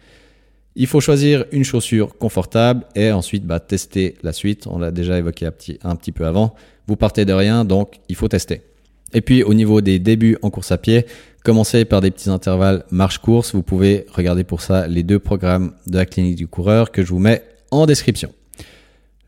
Il 0.77 0.87
faut 0.87 1.01
choisir 1.01 1.43
une 1.51 1.65
chaussure 1.65 2.17
confortable 2.17 2.85
et 2.95 3.11
ensuite 3.11 3.45
bah, 3.45 3.59
tester 3.59 4.15
la 4.23 4.31
suite. 4.31 4.67
On 4.67 4.79
l'a 4.79 4.91
déjà 4.91 5.17
évoqué 5.17 5.45
un 5.45 5.51
petit, 5.51 5.79
un 5.83 5.97
petit 5.97 6.13
peu 6.13 6.25
avant. 6.25 6.55
Vous 6.87 6.95
partez 6.95 7.25
de 7.25 7.33
rien, 7.33 7.65
donc 7.65 7.99
il 8.07 8.15
faut 8.15 8.29
tester. 8.29 8.61
Et 9.11 9.19
puis 9.19 9.43
au 9.43 9.53
niveau 9.53 9.81
des 9.81 9.99
débuts 9.99 10.37
en 10.43 10.49
course 10.49 10.71
à 10.71 10.77
pied, 10.77 11.05
commencez 11.43 11.83
par 11.83 11.99
des 11.99 12.11
petits 12.11 12.29
intervalles 12.29 12.85
marche-course. 12.89 13.53
Vous 13.53 13.63
pouvez 13.63 14.05
regarder 14.13 14.45
pour 14.45 14.61
ça 14.61 14.87
les 14.87 15.03
deux 15.03 15.19
programmes 15.19 15.73
de 15.87 15.97
la 15.97 16.05
clinique 16.05 16.37
du 16.37 16.47
coureur 16.47 16.93
que 16.93 17.03
je 17.03 17.09
vous 17.09 17.19
mets 17.19 17.43
en 17.69 17.85
description. 17.85 18.31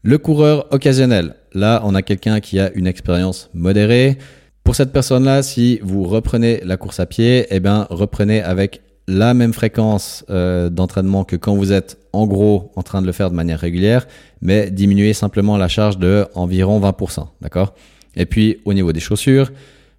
Le 0.02 0.18
coureur 0.18 0.68
occasionnel. 0.72 1.36
Là, 1.56 1.82
on 1.86 1.96
a 1.96 2.02
quelqu'un 2.02 2.42
qui 2.42 2.60
a 2.60 2.70
une 2.74 2.86
expérience 2.86 3.50
modérée. 3.54 4.18
Pour 4.66 4.76
cette 4.76 4.92
personne-là, 4.92 5.42
si 5.42 5.80
vous 5.82 6.04
reprenez 6.04 6.60
la 6.66 6.76
course 6.76 7.00
à 7.00 7.06
pied, 7.06 7.48
eh 7.50 7.62
bien, 7.62 7.88
reprenez 7.90 8.42
avec 8.42 8.82
la 9.08 9.34
même 9.34 9.54
fréquence 9.54 10.26
euh, 10.30 10.70
d'entraînement 10.70 11.24
que 11.24 11.38
quand 11.38 11.56
vous 11.56 11.72
êtes 11.72 11.98
en 12.12 12.28
gros 12.28 12.72
en 12.76 12.84
train 12.84 13.02
de 13.02 13.08
le 13.08 13.14
faire 13.14 13.30
de 13.30 13.36
manière 13.36 13.60
régulière, 13.60 14.06
mais 14.42 14.70
diminuez 14.70 15.14
simplement 15.14 15.58
la 15.58 15.70
charge 15.70 15.98
de 15.98 16.26
environ 16.36 16.80
20%, 16.82 17.28
d'accord? 17.42 17.74
Et 18.18 18.26
puis 18.26 18.58
au 18.66 18.74
niveau 18.74 18.92
des 18.92 19.00
chaussures, 19.00 19.52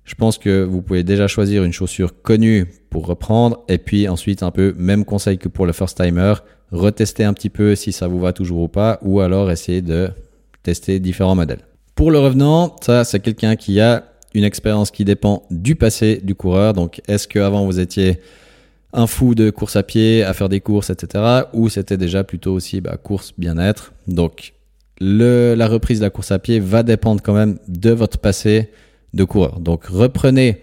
je 0.05 0.14
pense 0.14 0.37
que 0.37 0.62
vous 0.62 0.83
pouvez 0.83 1.05
déjà 1.05 1.27
choisir 1.27 1.64
une 1.64 1.73
chaussure 1.73 2.21
connue 2.21 2.66
pour 2.90 3.07
reprendre, 3.07 3.64
et 3.69 3.79
puis 3.79 4.09
ensuite 4.09 4.42
un 4.42 4.51
peu 4.51 4.75
même 4.77 5.05
conseil 5.05 5.38
que 5.38 5.49
pour 5.49 5.64
le 5.64 5.73
first 5.73 5.97
timer, 6.03 6.35
retester 6.71 7.25
un 7.25 7.33
petit 7.33 7.51
peu 7.51 7.75
si 7.77 7.92
ça 7.92 8.09
vous 8.09 8.19
va 8.19 8.33
toujours 8.33 8.62
ou 8.62 8.69
pas, 8.69 8.99
ou 9.03 9.21
alors 9.21 9.51
essayer 9.51 9.83
de 9.83 10.11
tester 10.67 11.01
différents 11.01 11.35
modèles. 11.35 11.61
Pour 11.95 12.11
le 12.11 12.19
revenant, 12.19 12.77
ça 12.81 13.05
c'est 13.05 13.21
quelqu'un 13.21 13.57
qui 13.57 13.81
a 13.81 14.05
une 14.35 14.45
expérience 14.45 14.91
qui 14.91 15.05
dépend 15.05 15.45
du 15.51 15.77
passé 15.77 16.21
du 16.23 16.35
coureur. 16.35 16.75
Donc 16.75 17.01
est-ce 17.09 17.27
qu'avant 17.27 17.65
vous 17.65 17.81
étiez 17.81 18.21
un 18.93 19.07
fou 19.07 19.35
de 19.35 19.51
course 19.51 19.77
à 19.77 19.83
pied, 19.83 20.23
à 20.23 20.33
faire 20.35 20.49
des 20.49 20.61
courses, 20.61 20.91
etc. 20.91 21.25
Ou 21.53 21.69
c'était 21.69 21.97
déjà 21.97 22.25
plutôt 22.25 22.53
aussi 22.53 22.81
bah, 22.81 22.97
course 22.97 23.33
bien-être? 23.39 23.93
Donc 24.07 24.53
le, 25.01 25.55
la 25.55 25.69
reprise 25.69 26.01
de 26.01 26.05
la 26.05 26.11
course 26.11 26.33
à 26.33 26.39
pied 26.39 26.61
va 26.61 26.83
dépendre 26.83 27.23
quand 27.23 27.35
même 27.35 27.59
de 27.69 27.91
votre 27.91 28.19
passé 28.19 28.71
de 29.15 29.25
coureur. 29.25 29.61
Donc 29.61 29.87
reprenez 29.87 30.61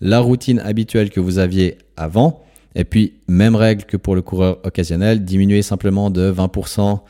la 0.00 0.20
routine 0.20 0.60
habituelle 0.60 1.10
que 1.10 1.20
vous 1.20 1.38
aviez 1.38 1.78
avant 1.96 2.42
et 2.74 2.84
puis, 2.84 3.14
même 3.28 3.54
règle 3.54 3.84
que 3.84 3.96
pour 3.96 4.14
le 4.14 4.22
coureur 4.22 4.58
occasionnel, 4.64 5.24
diminuez 5.24 5.62
simplement 5.62 6.10
de 6.10 6.32
20% 6.32 7.00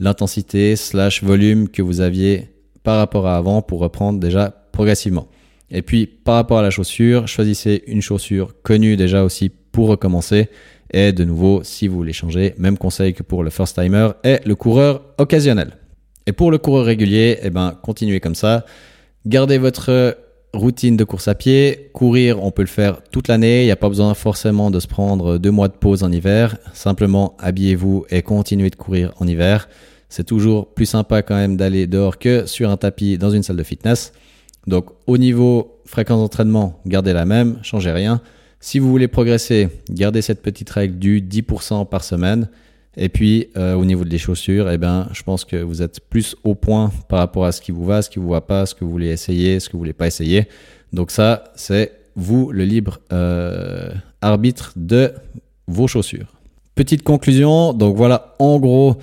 l'intensité 0.00 0.74
slash 0.74 1.22
volume 1.22 1.68
que 1.68 1.82
vous 1.82 2.00
aviez 2.00 2.48
par 2.82 2.98
rapport 2.98 3.26
à 3.26 3.36
avant 3.36 3.62
pour 3.62 3.80
reprendre 3.80 4.18
déjà 4.18 4.50
progressivement. 4.72 5.28
Et 5.70 5.82
puis, 5.82 6.06
par 6.06 6.34
rapport 6.34 6.58
à 6.58 6.62
la 6.62 6.70
chaussure, 6.70 7.28
choisissez 7.28 7.84
une 7.86 8.02
chaussure 8.02 8.54
connue 8.62 8.96
déjà 8.96 9.22
aussi 9.22 9.50
pour 9.50 9.88
recommencer. 9.88 10.48
Et 10.92 11.12
de 11.12 11.24
nouveau, 11.24 11.62
si 11.62 11.86
vous 11.86 11.96
voulez 11.96 12.12
changer, 12.12 12.54
même 12.58 12.76
conseil 12.76 13.14
que 13.14 13.22
pour 13.22 13.44
le 13.44 13.50
first 13.50 13.80
timer 13.80 14.10
et 14.24 14.38
le 14.44 14.56
coureur 14.56 15.02
occasionnel. 15.18 15.76
Et 16.26 16.32
pour 16.32 16.50
le 16.50 16.58
coureur 16.58 16.86
régulier, 16.86 17.38
eh 17.42 17.50
ben, 17.50 17.78
continuez 17.82 18.18
comme 18.18 18.34
ça. 18.34 18.64
Gardez 19.26 19.58
votre 19.58 20.16
routine 20.52 20.96
de 20.96 21.04
course 21.04 21.28
à 21.28 21.34
pied, 21.34 21.90
courir, 21.92 22.42
on 22.42 22.50
peut 22.50 22.62
le 22.62 22.68
faire 22.68 23.02
toute 23.10 23.28
l'année. 23.28 23.62
Il 23.62 23.66
n'y 23.66 23.70
a 23.70 23.76
pas 23.76 23.88
besoin 23.88 24.14
forcément 24.14 24.70
de 24.70 24.80
se 24.80 24.86
prendre 24.86 25.38
deux 25.38 25.50
mois 25.50 25.68
de 25.68 25.74
pause 25.74 26.02
en 26.02 26.10
hiver. 26.10 26.56
Simplement, 26.72 27.36
habillez-vous 27.38 28.06
et 28.10 28.22
continuez 28.22 28.70
de 28.70 28.76
courir 28.76 29.12
en 29.20 29.26
hiver. 29.26 29.68
C'est 30.08 30.24
toujours 30.24 30.74
plus 30.74 30.86
sympa 30.86 31.22
quand 31.22 31.36
même 31.36 31.56
d'aller 31.56 31.86
dehors 31.86 32.18
que 32.18 32.46
sur 32.46 32.70
un 32.70 32.76
tapis 32.76 33.16
dans 33.16 33.30
une 33.30 33.42
salle 33.42 33.56
de 33.56 33.62
fitness. 33.62 34.12
Donc, 34.66 34.86
au 35.06 35.18
niveau 35.18 35.80
fréquence 35.86 36.20
d'entraînement, 36.20 36.80
gardez 36.86 37.12
la 37.12 37.24
même, 37.24 37.58
changez 37.62 37.92
rien. 37.92 38.20
Si 38.58 38.78
vous 38.78 38.90
voulez 38.90 39.08
progresser, 39.08 39.68
gardez 39.88 40.20
cette 40.20 40.42
petite 40.42 40.68
règle 40.68 40.98
du 40.98 41.22
10% 41.22 41.88
par 41.88 42.04
semaine. 42.04 42.48
Et 42.96 43.08
puis 43.08 43.48
euh, 43.56 43.74
au 43.74 43.84
niveau 43.84 44.04
des 44.04 44.18
chaussures, 44.18 44.70
eh 44.70 44.78
ben, 44.78 45.08
je 45.12 45.22
pense 45.22 45.44
que 45.44 45.56
vous 45.56 45.82
êtes 45.82 46.00
plus 46.00 46.36
au 46.44 46.54
point 46.54 46.90
par 47.08 47.20
rapport 47.20 47.44
à 47.44 47.52
ce 47.52 47.60
qui 47.60 47.70
vous 47.72 47.84
va, 47.84 48.02
ce 48.02 48.10
qui 48.10 48.18
vous 48.18 48.30
va 48.30 48.40
pas, 48.40 48.66
ce 48.66 48.74
que 48.74 48.84
vous 48.84 48.90
voulez 48.90 49.10
essayer, 49.10 49.60
ce 49.60 49.68
que 49.68 49.72
vous 49.74 49.78
voulez 49.78 49.92
pas 49.92 50.06
essayer. 50.06 50.48
Donc 50.92 51.10
ça, 51.10 51.44
c'est 51.54 51.92
vous 52.16 52.50
le 52.50 52.64
libre 52.64 52.98
euh, 53.12 53.90
arbitre 54.20 54.72
de 54.76 55.12
vos 55.68 55.86
chaussures. 55.86 56.34
Petite 56.74 57.02
conclusion, 57.02 57.72
donc 57.72 57.96
voilà 57.96 58.34
en 58.38 58.58
gros 58.58 58.96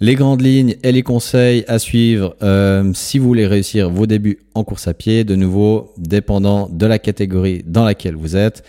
les 0.00 0.14
grandes 0.14 0.40
lignes 0.40 0.76
et 0.82 0.92
les 0.92 1.02
conseils 1.02 1.64
à 1.68 1.78
suivre 1.78 2.34
euh, 2.42 2.90
si 2.94 3.18
vous 3.18 3.26
voulez 3.26 3.46
réussir 3.46 3.90
vos 3.90 4.06
débuts 4.06 4.38
en 4.54 4.64
course 4.64 4.88
à 4.88 4.94
pied, 4.94 5.24
de 5.24 5.36
nouveau 5.36 5.92
dépendant 5.98 6.68
de 6.70 6.86
la 6.86 6.98
catégorie 6.98 7.62
dans 7.66 7.84
laquelle 7.84 8.16
vous 8.16 8.34
êtes. 8.34 8.64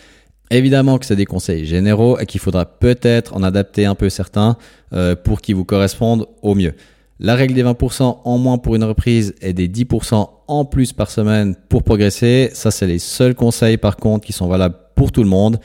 Évidemment 0.52 0.98
que 0.98 1.06
c'est 1.06 1.16
des 1.16 1.24
conseils 1.24 1.64
généraux 1.64 2.18
et 2.18 2.26
qu'il 2.26 2.38
faudra 2.38 2.66
peut-être 2.66 3.34
en 3.34 3.42
adapter 3.42 3.86
un 3.86 3.94
peu 3.94 4.10
certains 4.10 4.58
euh, 4.92 5.16
pour 5.16 5.40
qu'ils 5.40 5.54
vous 5.54 5.64
correspondent 5.64 6.26
au 6.42 6.54
mieux. 6.54 6.74
La 7.20 7.36
règle 7.36 7.54
des 7.54 7.64
20% 7.64 8.18
en 8.22 8.38
moins 8.38 8.58
pour 8.58 8.76
une 8.76 8.84
reprise 8.84 9.34
et 9.40 9.54
des 9.54 9.66
10% 9.66 10.28
en 10.48 10.64
plus 10.66 10.92
par 10.92 11.10
semaine 11.10 11.56
pour 11.70 11.82
progresser, 11.82 12.50
ça 12.52 12.70
c'est 12.70 12.86
les 12.86 12.98
seuls 12.98 13.34
conseils 13.34 13.78
par 13.78 13.96
contre 13.96 14.26
qui 14.26 14.34
sont 14.34 14.46
valables 14.46 14.76
pour 14.94 15.10
tout 15.10 15.22
le 15.22 15.28
monde, 15.30 15.58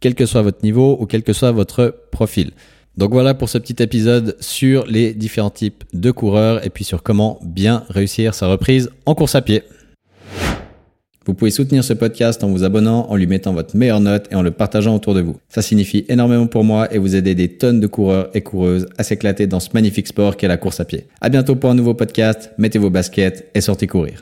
quel 0.00 0.16
que 0.16 0.26
soit 0.26 0.42
votre 0.42 0.64
niveau 0.64 0.96
ou 0.98 1.06
quel 1.06 1.22
que 1.22 1.32
soit 1.32 1.52
votre 1.52 1.94
profil. 2.10 2.50
Donc 2.96 3.12
voilà 3.12 3.34
pour 3.34 3.48
ce 3.48 3.58
petit 3.58 3.80
épisode 3.80 4.36
sur 4.40 4.86
les 4.86 5.14
différents 5.14 5.50
types 5.50 5.84
de 5.92 6.10
coureurs 6.10 6.66
et 6.66 6.70
puis 6.70 6.82
sur 6.82 7.04
comment 7.04 7.38
bien 7.44 7.84
réussir 7.90 8.34
sa 8.34 8.48
reprise 8.48 8.90
en 9.06 9.14
course 9.14 9.36
à 9.36 9.42
pied. 9.42 9.62
Vous 11.26 11.34
pouvez 11.34 11.50
soutenir 11.50 11.84
ce 11.84 11.92
podcast 11.92 12.42
en 12.42 12.48
vous 12.48 12.64
abonnant, 12.64 13.06
en 13.08 13.16
lui 13.16 13.26
mettant 13.26 13.52
votre 13.52 13.76
meilleure 13.76 14.00
note 14.00 14.26
et 14.30 14.34
en 14.34 14.42
le 14.42 14.50
partageant 14.50 14.94
autour 14.96 15.14
de 15.14 15.20
vous. 15.20 15.36
Ça 15.48 15.62
signifie 15.62 16.04
énormément 16.08 16.46
pour 16.46 16.64
moi 16.64 16.92
et 16.92 16.98
vous 16.98 17.14
aidez 17.14 17.34
des 17.34 17.48
tonnes 17.48 17.80
de 17.80 17.86
coureurs 17.86 18.28
et 18.34 18.40
coureuses 18.40 18.88
à 18.98 19.04
s'éclater 19.04 19.46
dans 19.46 19.60
ce 19.60 19.70
magnifique 19.74 20.08
sport 20.08 20.36
qu'est 20.36 20.48
la 20.48 20.56
course 20.56 20.80
à 20.80 20.84
pied. 20.84 21.06
À 21.20 21.28
bientôt 21.28 21.54
pour 21.54 21.70
un 21.70 21.74
nouveau 21.74 21.94
podcast, 21.94 22.50
mettez 22.58 22.78
vos 22.78 22.90
baskets 22.90 23.48
et 23.54 23.60
sortez 23.60 23.86
courir. 23.86 24.20